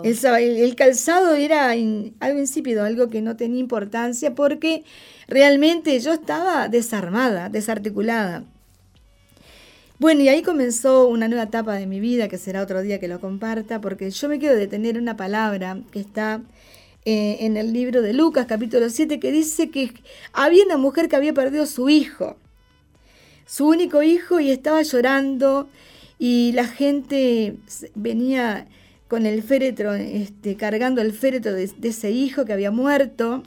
[0.05, 4.85] El, calzado era algo insípido, algo que no tenía importancia porque
[5.29, 8.45] realmente yo estaba desarmada, desarticulada.
[9.99, 13.09] Bueno, y ahí comenzó una nueva etapa de mi vida, que será otro día que
[13.09, 16.41] lo comparta, porque yo me quiero detener en una palabra que está
[17.05, 19.93] eh, en el libro de Lucas, capítulo 7, que dice que
[20.33, 22.37] había una mujer que había perdido su hijo,
[23.45, 25.69] su único hijo, y estaba llorando,
[26.17, 27.57] y la gente
[27.97, 28.69] venía
[29.09, 33.43] con el féretro, este, cargando el féretro de, ese hijo que había muerto,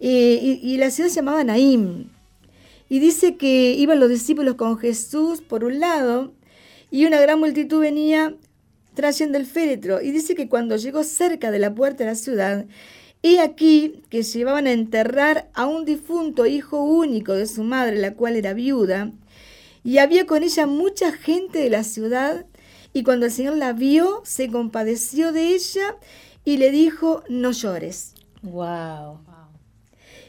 [0.00, 2.08] eh, y, y la ciudad se llamaba Naim.
[2.88, 6.32] Y dice que iban los discípulos con Jesús por un lado
[6.90, 8.34] y una gran multitud venía
[8.94, 10.00] trayendo el féretro.
[10.00, 12.66] Y dice que cuando llegó cerca de la puerta de la ciudad,
[13.22, 18.14] he aquí que llevaban a enterrar a un difunto hijo único de su madre, la
[18.14, 19.12] cual era viuda.
[19.84, 22.46] Y había con ella mucha gente de la ciudad.
[22.94, 25.96] Y cuando el Señor la vio, se compadeció de ella
[26.44, 28.14] y le dijo, no llores.
[28.42, 29.27] Wow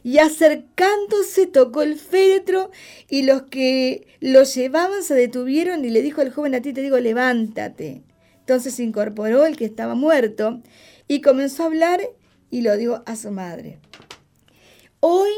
[0.03, 2.71] y acercándose tocó el féretro
[3.09, 6.81] y los que lo llevaban se detuvieron y le dijo al joven a ti te
[6.81, 8.03] digo levántate.
[8.39, 10.61] Entonces se incorporó el que estaba muerto
[11.07, 12.01] y comenzó a hablar
[12.49, 13.79] y lo dio a su madre.
[14.99, 15.29] Hoy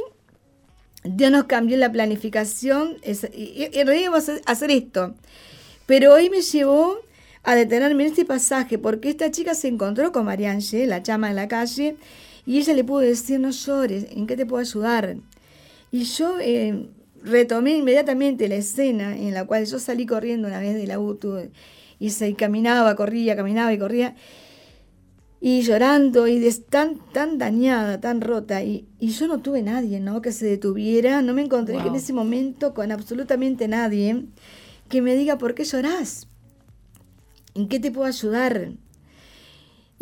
[1.03, 5.16] Dios nos cambió la planificación, y en realidad íbamos a hacer esto,
[5.88, 6.99] pero hoy me llevó
[7.43, 11.36] a detenerme en este pasaje porque esta chica se encontró con María la chama en
[11.36, 11.97] la calle,
[12.46, 15.18] Y ella le pudo decir, no llores, ¿en qué te puedo ayudar?
[15.92, 16.88] Y yo eh,
[17.24, 21.42] retomé inmediatamente la escena en la cual yo salí corriendo una vez del auto
[22.00, 24.16] y se caminaba, corría, caminaba y corría
[25.44, 28.64] y llorando y tan, tan dañada, tan rota.
[28.64, 30.22] Y, yo no tuve nadie, ¿no?
[30.22, 34.26] Que se detuviera, no me encontré en ese momento con absolutamente nadie
[34.88, 36.28] que me diga por qué llorás,
[37.56, 38.74] en qué te puedo ayudar.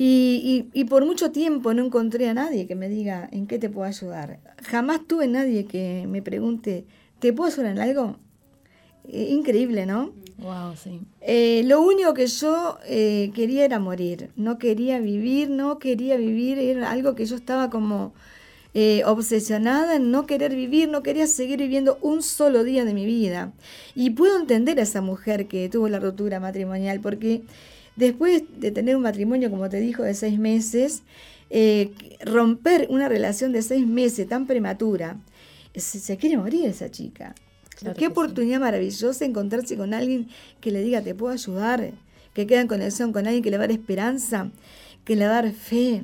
[0.01, 3.69] Y, y, por mucho tiempo no encontré a nadie que me diga en qué te
[3.69, 4.39] puedo ayudar.
[4.63, 6.85] Jamás tuve nadie que me pregunte,
[7.19, 8.15] ¿te puedo ayudar en algo?
[9.09, 10.13] Eh, increíble, ¿no?
[10.37, 11.01] Wow, sí.
[11.19, 14.29] Eh, lo único que yo eh, quería era morir.
[14.37, 16.59] No quería vivir, no quería vivir.
[16.59, 18.13] Era algo que yo estaba como
[19.05, 23.51] obsesionada en no querer vivir, no quería seguir viviendo un solo día de mi vida.
[23.95, 27.41] Y puedo entender a esa mujer que tuvo la rotura matrimonial, porque
[27.99, 31.03] después de tener un matrimonio, como te dijo, de seis meses,
[32.23, 35.17] romper una relación de seis meses tan prematura,
[35.75, 37.35] se quiere morir esa chica.
[37.97, 40.27] Qué oportunidad maravillosa encontrarse con alguien
[40.59, 41.91] que le diga, te puedo ayudar,
[42.33, 44.51] que queda en conexión con alguien que le va a dar esperanza,
[45.05, 46.03] que le va a dar fe.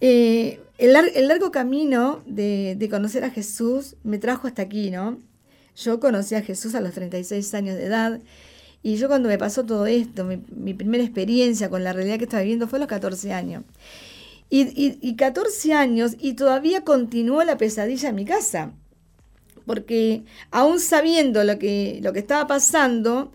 [0.00, 5.18] Eh, el, largo camino de, conocer a Jesús me trajo hasta aquí, ¿no?
[5.76, 8.20] Yo conocí a Jesús a los 36 años de edad
[8.82, 12.42] y yo cuando me pasó todo esto, mi, primera experiencia con la realidad que estaba
[12.42, 13.64] viviendo fue a los 14 años.
[14.50, 18.72] Y, y 14 años y todavía continuó la pesadilla en mi casa
[19.66, 23.32] porque aún sabiendo lo que, lo que estaba pasando,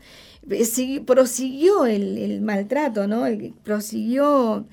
[0.50, 3.26] eh, prosiguió el, maltrato, ¿no?
[3.64, 4.68] prosiguió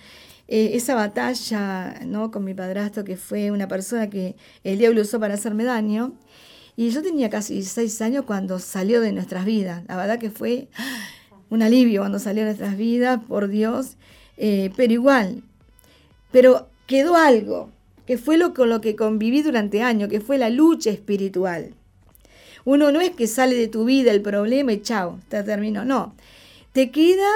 [0.49, 2.31] eh, esa batalla ¿no?
[2.31, 6.15] con mi padrastro, que fue una persona que el diablo usó para hacerme daño.
[6.77, 9.83] Y yo tenía casi seis años cuando salió de nuestras vidas.
[9.89, 10.69] La verdad que fue
[11.51, 13.97] un alivio cuando salió de nuestras vidas, por Dios.
[14.37, 15.43] Eh, pero igual,
[16.33, 17.71] pero quedó algo,
[18.07, 21.75] que fue lo con lo que conviví durante años, que fue la lucha espiritual.
[22.65, 25.85] Uno no es que sale de tu vida el problema y chao, te terminó.
[25.85, 26.15] No,
[26.73, 27.29] te queda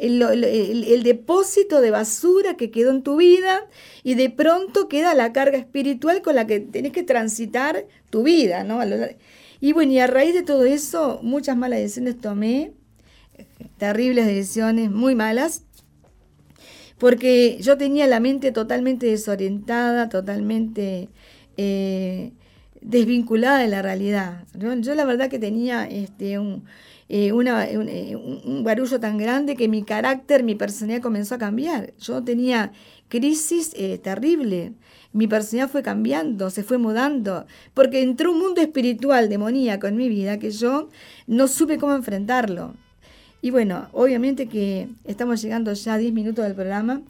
[0.00, 3.66] el, depósito de basura que quedó en tu vida
[4.02, 8.64] y de pronto queda la carga espiritual con la que tenés que transitar tu vida,
[8.64, 8.80] ¿no?
[9.60, 12.72] Y bueno, y a raíz de todo eso, muchas malas decisiones tomé,
[13.76, 15.64] terribles decisiones, muy malas,
[16.98, 21.08] porque yo tenía la mente totalmente desorientada, totalmente
[21.56, 22.32] eh,
[22.80, 24.44] desvinculada de la realidad.
[24.54, 26.64] Yo, la verdad que tenía este, un,
[27.12, 31.92] eh, eh, un, barullo tan grande que mi carácter, mi personalidad comenzó a cambiar.
[31.98, 32.70] Yo tenía
[33.08, 34.72] crisis terrible.
[35.12, 40.08] Mi personalidad fue cambiando, se fue mudando, porque entró un mundo espiritual demoníaco en mi
[40.08, 40.88] vida que yo
[41.26, 42.74] no supe cómo enfrentarlo.
[43.42, 47.02] Y bueno, obviamente que estamos llegando ya a 10 minutos del programa.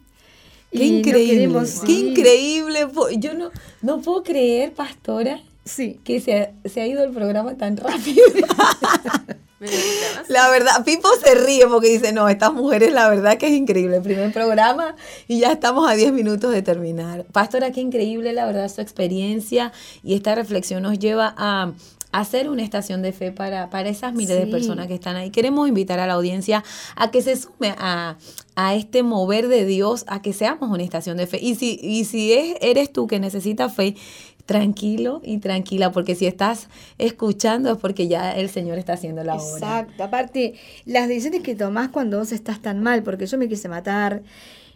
[0.71, 2.87] Qué increíble, qué increíble.
[3.17, 3.51] Yo no,
[3.83, 5.99] no puedo creer, pastora, sí.
[6.03, 8.23] que se, se ha ido el programa tan rápido.
[10.27, 13.97] la verdad, Pipo se ríe porque dice, no, estas mujeres la verdad que es increíble.
[13.97, 14.95] El primer programa
[15.27, 17.25] y ya estamos a 10 minutos de terminar.
[17.31, 19.71] Pastora, qué increíble la verdad su experiencia
[20.03, 21.73] y esta reflexión nos lleva a,
[22.11, 25.29] hacer una estación de fe para, para esas miles de personas que están ahí.
[25.29, 26.63] Queremos invitar a la audiencia
[26.95, 28.17] a que se sume a,
[28.75, 31.39] este mover de Dios, a que seamos una estación de fe.
[31.41, 33.95] Y si, y si es, eres tú que necesitas fe,
[34.45, 36.67] tranquilo y tranquila, porque si estás
[36.97, 39.53] escuchando es porque ya el Señor está haciendo la obra.
[39.53, 40.03] Exacto.
[40.03, 44.23] Aparte, las decisiones que tomás cuando vos estás tan mal, porque yo me quise matar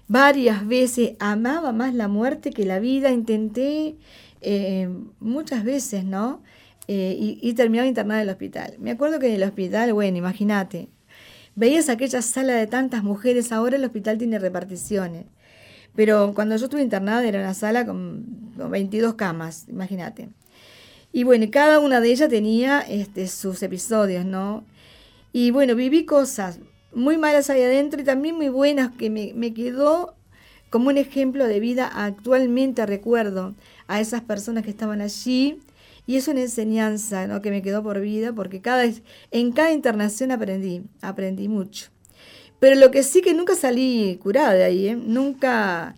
[0.07, 3.95] varias veces, amaba más la muerte que la vida, intenté
[4.41, 4.89] eh,
[5.19, 6.41] muchas veces, ¿no?
[6.87, 8.75] Eh, y, y, terminaba internada en el hospital.
[8.79, 10.89] Me acuerdo que en el hospital, bueno, imagínate,
[11.55, 15.25] veías aquella sala de tantas mujeres, ahora el hospital tiene reparticiones.
[15.95, 18.25] Pero cuando yo estuve internada era una sala con,
[18.57, 20.29] 22 camas, imagínate.
[21.11, 24.65] Y bueno, cada una de ellas tenía este, sus episodios, ¿no?
[25.31, 26.59] Y bueno, viví cosas
[26.93, 30.15] muy malas ahí adentro y también muy buenas que me, quedó
[30.69, 31.89] como un ejemplo de vida.
[31.93, 33.53] Actualmente recuerdo
[33.87, 35.59] a esas personas que estaban allí
[36.07, 37.41] y es una enseñanza ¿no?
[37.41, 38.85] que me quedó por vida, porque cada,
[39.31, 41.94] en cada internación aprendí, aprendí mucho.
[42.59, 44.95] Pero lo que sí que nunca salí curada de ahí, ¿eh?
[44.95, 45.95] nunca...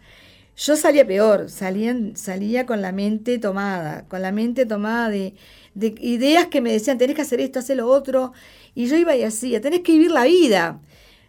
[0.55, 5.35] Yo salía peor, salía, salía con la mente tomada, con la mente tomada de,
[5.75, 8.33] de ideas que me decían, tenés que hacer esto, hacer lo otro,
[8.73, 10.81] y yo iba y hacía, tenés que vivir la vida.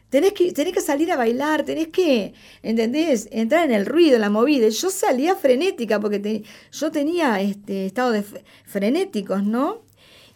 [0.09, 3.29] Tenés que, tenés que salir a bailar, tenés que, ¿entendés?
[3.31, 4.67] Entrar en el ruido, en la movida.
[4.71, 8.25] Yo salía frenética porque yo tenía este, de
[8.65, 9.83] frenéticos, ¿no?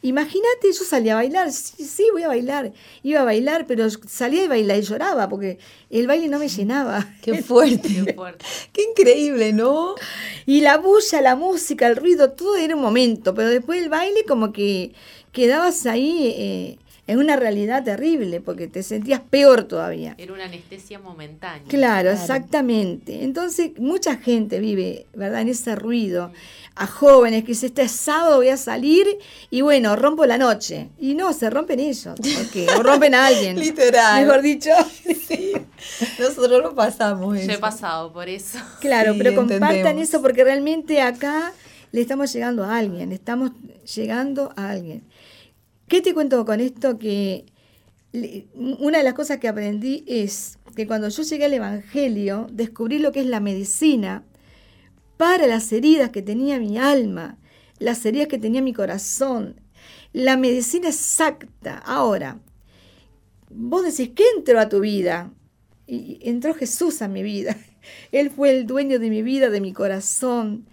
[0.05, 2.73] Imagínate, yo salía a bailar, sí, sí, voy a bailar.
[3.05, 5.59] Iba a bailar, pero salía y bailar y lloraba porque
[5.91, 7.09] el baile no me llenaba.
[7.23, 8.03] Qué fuerte.
[8.05, 8.45] Qué fuerte.
[8.73, 9.95] Qué increíble, ¿no?
[10.45, 14.25] Y la bulla, la música, el ruido, todo era un momento, pero después el baile
[14.25, 14.93] como que
[15.31, 20.15] quedabas ahí eh, en una realidad terrible porque te sentías peor todavía.
[20.19, 21.65] Era una anestesia momentánea.
[21.69, 23.25] Claro, exactamente.
[23.25, 26.33] Entonces, mucha gente vive, ¿verdad?, en ese ruido.
[26.75, 29.07] A jóvenes que dice, este sábado voy a salir
[29.51, 30.89] y bueno, rompo la noche.
[30.99, 33.59] Y no, se rompen ellos, porque, o rompen a alguien.
[33.61, 34.25] Literal.
[34.25, 34.71] Mejor dicho.
[35.29, 35.53] Sí.
[36.19, 37.39] Nosotros lo pasamos.
[37.45, 38.59] Yo he pasado por eso.
[38.81, 40.09] Claro, Sí, pero compartan entendemos.
[40.09, 41.53] eso porque realmente acá
[41.91, 43.51] le estamos llegando a alguien, le estamos
[43.95, 45.03] llegando a alguien.
[45.93, 46.99] ¿Qué te cuento con esto?
[46.99, 47.45] Que
[48.55, 53.13] una de las cosas que aprendí es que cuando yo llegué al Evangelio, descubrí lo
[53.13, 54.25] que es la medicina
[55.19, 57.37] para las heridas que tenía mi alma,
[57.79, 59.61] las heridas que tenía mi corazón,
[60.15, 61.77] la medicina exacta.
[61.85, 62.41] Ahora,
[63.51, 65.31] vos decís, ¿qué entró a tu vida?
[65.87, 67.55] Y entró Jesús a mi vida.
[68.13, 70.65] Él fue el dueño de mi vida, de mi corazón.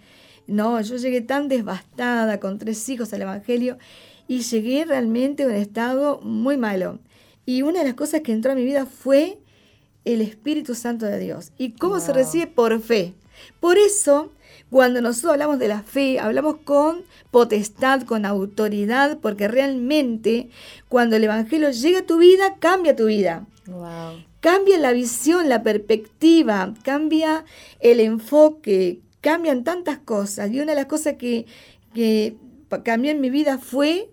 [0.46, 3.76] No, yo llegué tan devastada con tres hijos al Evangelio
[4.30, 7.00] y llegué realmente en un estado muy malo.
[7.46, 9.40] Y una de las cosas que entró a mi vida fue
[10.04, 11.50] el Espíritu Santo de Dios.
[11.58, 12.46] ¿Y cómo se recibe?
[12.46, 13.14] Por fe.
[13.58, 14.30] Por eso,
[14.70, 17.02] cuando nosotros hablamos de la fe, hablamos con
[17.32, 20.48] potestad, con autoridad, porque realmente
[20.88, 23.48] cuando el Evangelio llega a tu vida, cambia tu vida.
[23.66, 24.22] Wow.
[24.38, 27.44] Cambia la visión, la perspectiva, cambia
[27.80, 30.52] el enfoque, cambian tantas cosas.
[30.52, 31.46] Y una de las cosas que,
[31.94, 32.36] que
[32.84, 34.08] cambió en mi vida fue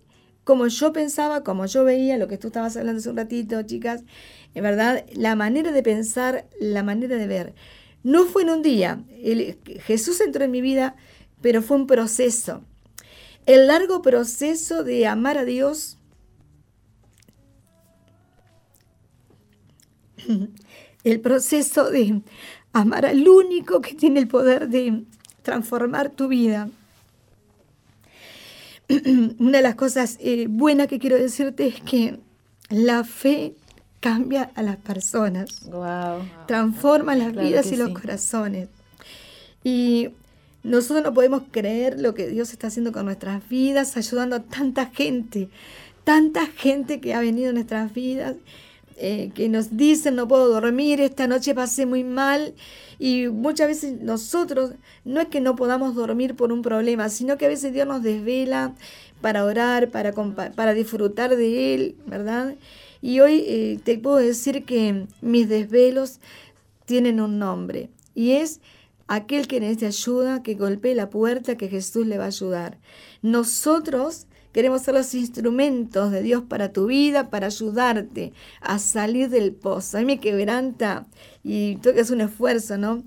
[0.47, 4.03] como yo pensaba, como yo veía, lo que tú estabas hablando hace un ratito, chicas,
[4.55, 7.53] en verdad, la manera de pensar, la manera de ver.
[8.03, 9.03] No fue en un día.
[9.21, 10.95] El- Jesús entró en mi vida,
[11.41, 12.63] pero fue un proceso.
[13.47, 15.97] El largo proceso de amar a Dios,
[21.03, 22.21] el proceso de
[22.73, 25.03] amar al único que tiene el poder de
[25.43, 26.69] transformar tu vida.
[29.39, 32.19] Una de las cosas eh, buenas que quiero decirte es que
[32.69, 33.55] la fe
[33.99, 36.21] cambia a las personas, Wow.
[36.47, 37.93] transforma las Claro vidas y los sí.
[37.93, 38.69] corazones.
[39.63, 40.09] Y
[40.63, 44.87] nosotros no podemos creer lo que Dios está haciendo con nuestras vidas, ayudando a tanta
[44.87, 45.49] gente,
[46.03, 48.35] tanta gente que ha venido a nuestras vidas,
[48.97, 52.53] eh, que nos dicen no puedo dormir, esta noche pasé muy mal.
[52.99, 54.71] Y muchas veces nosotros
[55.05, 58.01] no es que no podamos dormir por un problema, sino que a veces Dios nos
[58.01, 58.73] desvela
[59.21, 62.55] para orar, para, para disfrutar de Él, ¿verdad?
[63.01, 66.19] Y hoy eh, te puedo decir que mis desvelos
[66.85, 68.61] tienen un nombre y es
[69.07, 72.77] aquel que necesita ayuda, que golpee la puerta, que Jesús le va a ayudar.
[73.21, 74.27] Nosotros
[74.57, 79.97] queremos ser los instrumentos de Dios para tu vida, para ayudarte a salir del pozo.
[79.97, 81.05] A mí me quebranta
[81.43, 83.03] y tengo que hacer un esfuerzo, ¿no?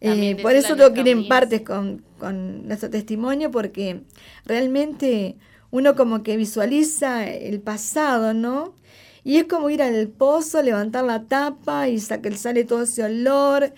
[0.00, 4.02] Eh, por eso tengo que ir en partes con, con nuestro testimonio porque
[4.44, 5.34] realmente
[5.72, 8.76] uno como que visualiza el pasado, ¿no?
[9.24, 13.74] Y es como ir al pozo, levantar la tapa y sale todo ese olor.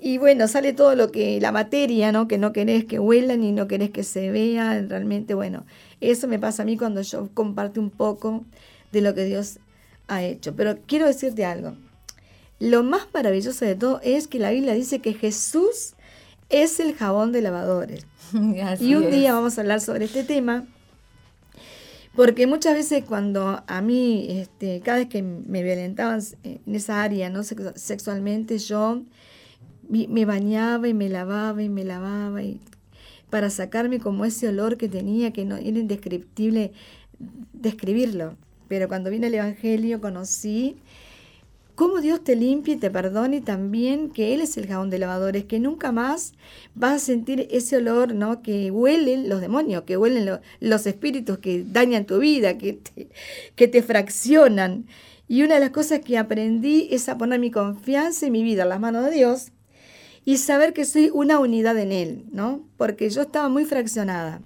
[0.00, 2.28] Y bueno, sale todo lo que, la materia, ¿no?
[2.28, 4.84] Que no querés que huela ni no querés que se vea.
[4.86, 5.64] Realmente, bueno,
[6.00, 8.44] eso me pasa a mí cuando yo comparto un poco
[8.92, 9.58] de lo que Dios
[10.06, 10.54] ha hecho.
[10.56, 11.74] Pero quiero decirte algo.
[12.60, 15.94] Lo más maravilloso de todo es que la Biblia dice que Jesús
[16.48, 18.06] es el jabón de lavadores.
[18.64, 19.12] Así Y un es.
[19.12, 20.66] día vamos a hablar sobre este tema,
[22.16, 27.30] porque muchas veces cuando a mí, este, cada vez que me violentaban en esa área,
[27.30, 27.42] ¿no?
[27.44, 29.02] Sex- sexualmente, yo
[29.88, 32.60] me bañaba y me lavaba y me lavaba y
[33.30, 36.72] para sacarme como ese olor que tenía, que no era indescriptible
[37.52, 38.36] describirlo.
[38.68, 40.76] Pero cuando vine el Evangelio conocí
[41.74, 44.98] cómo Dios te limpia y te perdona y también que Él es el jabón de
[44.98, 46.32] lavadores, que nunca más
[46.74, 48.42] vas a sentir ese olor ¿no?
[48.42, 53.08] que huelen los demonios, que huelen lo- los espíritus que dañan tu vida, que te,
[53.54, 54.86] que te fraccionan.
[55.28, 58.62] Y una de las cosas que aprendí es a poner mi confianza y mi vida
[58.64, 59.48] en las manos de Dios
[60.28, 62.62] y saber que soy una unidad en Él, ¿no?
[62.76, 64.42] Porque yo estaba muy fraccionada.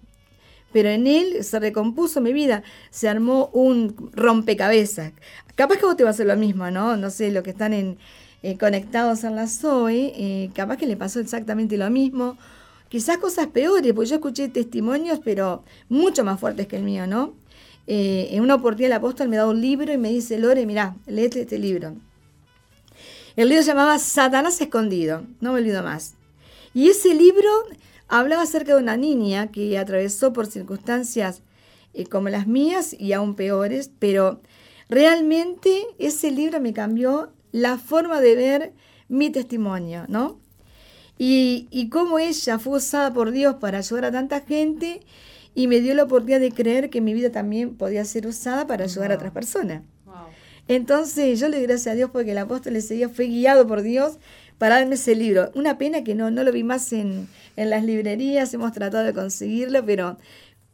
[0.73, 5.11] Pero en Él se recompuso mi vida, se armó un rompecabezas.
[5.57, 6.97] Capaz que vos te va a hacer lo mismo, ¿no?
[6.97, 7.99] No sé, los que están en,
[8.45, 12.39] eh, conectados en la ZOE, eh, capaz que le pasó exactamente lo mismo.
[12.89, 17.35] Quizás cosas peores, porque yo escuché testimonios, pero mucho más fuertes que el mío, ¿no?
[17.89, 20.95] Eh, en una oportunidad el apóstol me da un libro y me dice, Lore, mirá,
[21.09, 21.97] léete este libro.
[23.35, 26.15] El libro se llamaba Satanás escondido, no me olvido más.
[26.75, 27.49] Y ese libro
[28.09, 31.41] hablaba acerca de una niña que atravesó por circunstancias
[31.95, 34.43] eh, como las mías y aún peores, pero
[34.91, 38.73] realmente ese libro me cambió la forma de ver
[39.09, 40.39] mi testimonio, ¿no?
[41.17, 45.01] Y, y cómo ella fue usada por Dios para ayudar a tanta gente
[45.55, 48.85] y me dio la oportunidad de creer que mi vida también podía ser usada para
[48.85, 49.83] ayudar a otras personas.
[50.69, 54.19] Entonces yo le doy gracias a Dios porque el apóstol ese fue guiado por Dios
[54.59, 55.51] para darme ese libro.
[55.55, 59.13] Una pena que no, no lo vi más en, en las librerías, hemos tratado de
[59.13, 60.19] conseguirlo, pero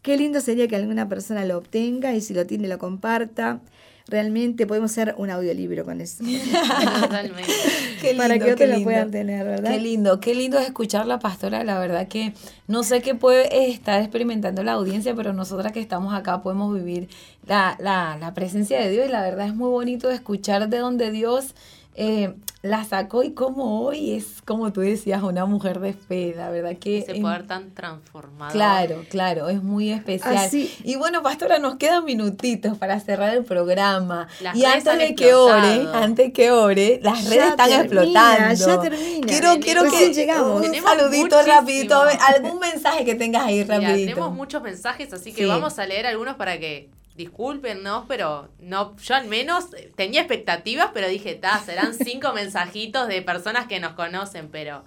[0.03, 3.61] qué lindo sería que alguna persona lo obtenga y si lo tiene lo comparta
[4.09, 6.25] realmente podemos hacer un audiolibro con eso.
[7.01, 7.53] Totalmente.
[8.01, 9.71] qué lindo, Para que otros lo puedan tener, ¿verdad?
[9.71, 12.33] Qué lindo, qué lindo es escuchar la pastora, la verdad que
[12.67, 17.09] no sé qué puede estar experimentando la audiencia, pero nosotras que estamos acá podemos vivir
[17.47, 21.11] la, la, la presencia de Dios y la verdad es muy bonito escuchar de donde
[21.11, 21.55] Dios
[22.01, 26.51] eh, la sacó y como hoy es, como tú decías, una mujer de fe, la
[26.51, 26.99] verdad que...
[26.99, 28.51] Ese poder tan transformado.
[28.53, 30.37] Claro, claro, es muy especial.
[30.37, 30.75] Así.
[30.85, 34.27] Y bueno, pastora, nos quedan minutitos para cerrar el programa.
[34.41, 37.83] Las y redes antes de que ore, antes que ore, las Ya redes están termina,
[37.85, 38.67] explotando.
[38.67, 39.27] ya termina.
[39.27, 40.67] Quiero, quiero que llegamos.
[40.67, 41.43] un saludito muchísimo.
[41.61, 42.03] rapidito,
[42.35, 44.11] algún mensaje que tengas ahí Mira, rapidito.
[44.11, 45.49] tenemos muchos mensajes, así que Sí.
[45.49, 49.67] vamos a leer algunos para que discúlpenos, pero no, yo al menos
[49.97, 54.85] tenía expectativas, pero dije, ta, serán cinco mensajitos de personas que nos conocen, pero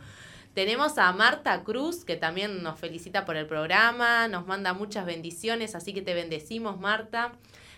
[0.55, 5.75] tenemos a Marta Cruz, que también nos felicita por el programa, nos manda muchas bendiciones,
[5.75, 7.33] así que te bendecimos, Marta.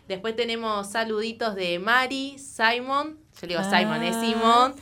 [0.08, 4.22] Después tenemos saluditos de Mari, Simon, yo digo Simon, es Ah.
[4.22, 4.76] Simón,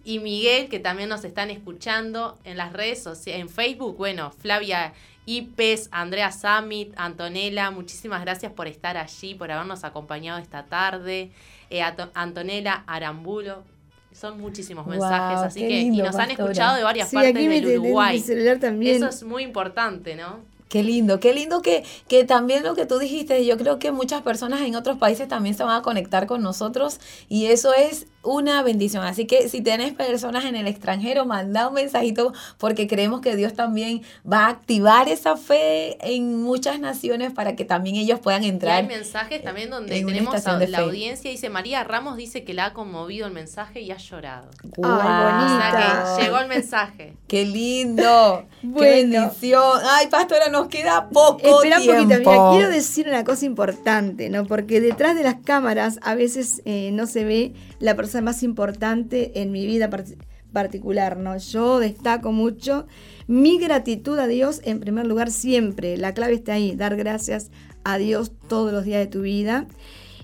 [0.04, 4.92] y Miguel, que también nos están escuchando en las redes sociales, en Facebook, bueno, Flavia
[5.26, 11.30] Ipes, Andrea Summit, Antonella, muchísimas gracias por estar allí, por habernos acompañado esta tarde.
[11.68, 11.82] Eh,
[12.14, 13.64] Antonella Arambulo,
[14.12, 17.60] son muchísimos mensajes, así que y nos han escuchado de varias Sí, partes aquí me
[17.60, 18.16] del Uruguay.
[18.16, 18.96] mi celular también.
[18.96, 20.38] Eso es muy importante, ¿no?
[20.68, 24.22] Qué lindo, qué lindo que, que también lo que tú dijiste, yo creo que muchas
[24.22, 26.98] personas en otros países también se van a conectar con nosotros
[27.28, 29.04] y eso es una bendición.
[29.04, 33.54] Así que si tienes personas en el extranjero, manda un mensajito porque creemos que Dios
[33.54, 38.46] también va a activar esa fe en muchas naciones para que también ellos puedan Y
[38.46, 38.86] hay entrar.
[38.86, 40.84] mensajes también donde tenemos estación a de la fe.
[40.84, 44.50] audiencia, dice María Ramos, dice que la ha conmovido el mensaje y ha llorado.
[44.76, 44.90] Guau.
[44.96, 47.14] O sea que llegó el mensaje.
[47.28, 49.20] Qué lindo, qué Bueno.
[49.20, 49.80] bendición.
[49.88, 52.02] Ay, pastora, nos queda poco Espera un tiempo.
[52.08, 54.44] poquito, mira, quiero decir una cosa importante, ¿no?
[54.46, 59.40] Porque detrás de las cámaras a veces eh, no se ve la persona más importante
[59.40, 60.16] en mi vida part-
[60.52, 61.36] particular, ¿no?
[61.36, 62.86] Yo destaco mucho
[63.26, 65.96] mi gratitud a Dios en primer lugar siempre.
[65.96, 67.50] La clave está ahí, dar gracias
[67.84, 69.66] a Dios todos los días de tu vida.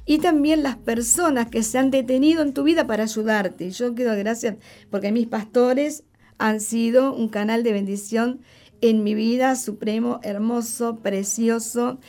[0.05, 3.71] Y también las personas que se han detenido en tu vida para ayudarte.
[3.71, 4.57] Yo quiero gracias
[4.91, 6.05] porque mis pastores
[6.39, 8.41] han sido un canal de bendición
[8.81, 12.01] en mi vida, supremo, hermoso, precioso.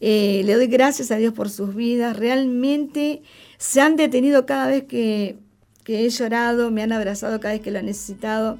[0.00, 2.16] Eh, le doy gracias a Dios por sus vidas.
[2.16, 3.22] Realmente
[3.60, 5.36] se han detenido cada vez que,
[5.84, 8.58] que he llorado, me han abrazado cada vez que lo he necesitado.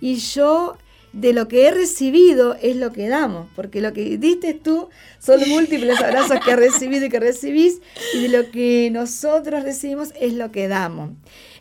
[0.00, 0.78] Y yo
[1.12, 4.88] de lo que he recibido es lo que damos, porque lo que diste tú
[5.18, 7.82] son múltiples abrazos que recibido y que recibís,
[8.14, 11.10] y de lo que nosotros recibimos es lo que damos.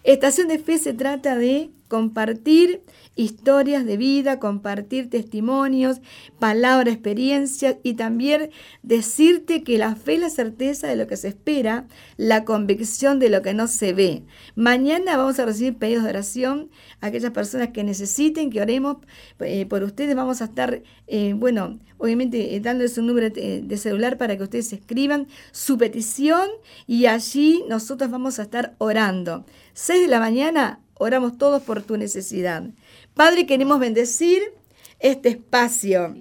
[0.05, 2.81] Estación de Fe se trata de compartir
[3.15, 5.99] historias de vida, compartir testimonios,
[6.39, 8.49] palabras, experiencias y también
[8.81, 11.87] decirte que la fe es la certeza de lo que se espera,
[12.17, 14.23] la convicción de lo que no se ve.
[14.55, 16.69] Mañana vamos a recibir pedidos de oración,
[17.01, 18.97] aquellas personas que necesiten que oremos
[19.39, 20.15] eh, por ustedes.
[20.15, 24.43] Vamos a estar, eh, bueno, obviamente eh, dándoles un número de, de celular para que
[24.43, 26.47] ustedes escriban su petición
[26.87, 29.45] y allí nosotros vamos a estar orando.
[29.73, 32.63] 6 de la mañana oramos todos por tu necesidad.
[33.19, 34.41] Padre, queremos bendecir
[34.99, 36.15] este espacio.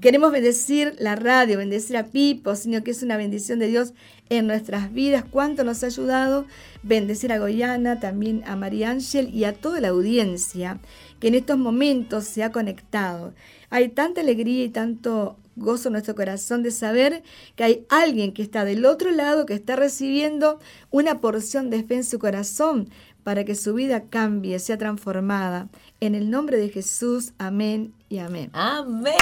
[0.00, 3.92] Queremos bendecir la radio, bendecir a Pipo, sino que es una bendición de Dios
[4.30, 5.26] en nuestras vidas.
[5.30, 6.46] Cuánto nos ha ayudado
[6.82, 10.80] bendecir a Goyana, también a María Ángel y a toda la audiencia
[11.20, 13.34] que en estos momentos se ha conectado.
[13.68, 17.22] Hay tanta alegría y tanto gozo en nuestro corazón de saber
[17.56, 20.60] que hay alguien que está del otro lado, que está recibiendo
[20.90, 22.88] una porción de fe en su corazón
[23.22, 25.68] para que su vida cambie, sea transformada.
[26.00, 28.50] En el nombre de Jesús, amén y amén.
[28.52, 29.14] Amén.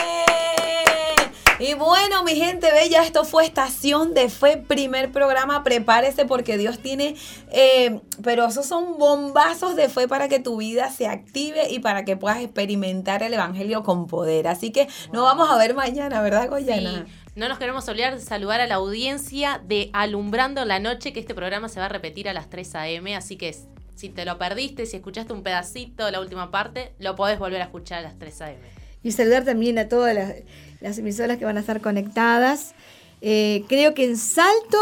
[1.60, 5.62] Y bueno, mi gente bella, esto fue Estación de Fe, primer programa.
[5.62, 7.16] Prepárese porque Dios tiene,
[7.52, 12.06] eh, pero esos son bombazos de fe para que tu vida se active y para
[12.06, 14.48] que puedas experimentar el Evangelio con poder.
[14.48, 17.04] Así que nos vamos a ver mañana, ¿verdad, Goyana?
[17.06, 17.12] Sí.
[17.36, 21.34] No nos queremos olvidar de saludar a la audiencia de Alumbrando la Noche, que este
[21.34, 23.54] programa se va a repetir a las 3 a.m., así que
[24.00, 27.64] si te lo perdiste, si escuchaste un pedacito, la última parte, lo podés volver a
[27.64, 28.58] escuchar a las 3 a.m.
[29.02, 30.32] Y saludar también a todas las,
[30.80, 32.74] las emisoras que van a estar conectadas.
[33.20, 34.78] Eh, creo que en Salto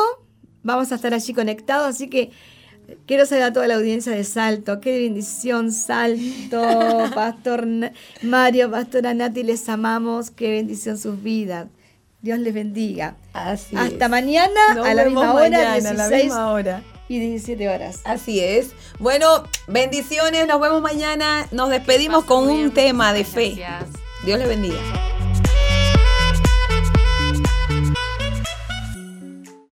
[0.63, 2.31] vamos a estar allí conectados, así que
[3.07, 4.81] quiero saludar a toda la audiencia de Salto.
[4.81, 6.63] Qué bendición, Salto,
[7.15, 7.67] Pastor
[8.23, 10.31] Mario, Pastora Nati, les amamos.
[10.31, 11.67] Qué bendición sus vidas.
[12.23, 13.17] Dios les bendiga.
[13.33, 16.83] Así Hasta mañana a la misma hora, mañana, a la misma hora.
[17.09, 18.01] Y 17 horas.
[18.05, 18.73] Así es.
[18.99, 21.49] Bueno, bendiciones, nos vemos mañana.
[21.51, 23.55] Nos despedimos con un tema de fe.
[23.57, 23.91] Gracias.
[24.25, 25.18] Dios les bendiga.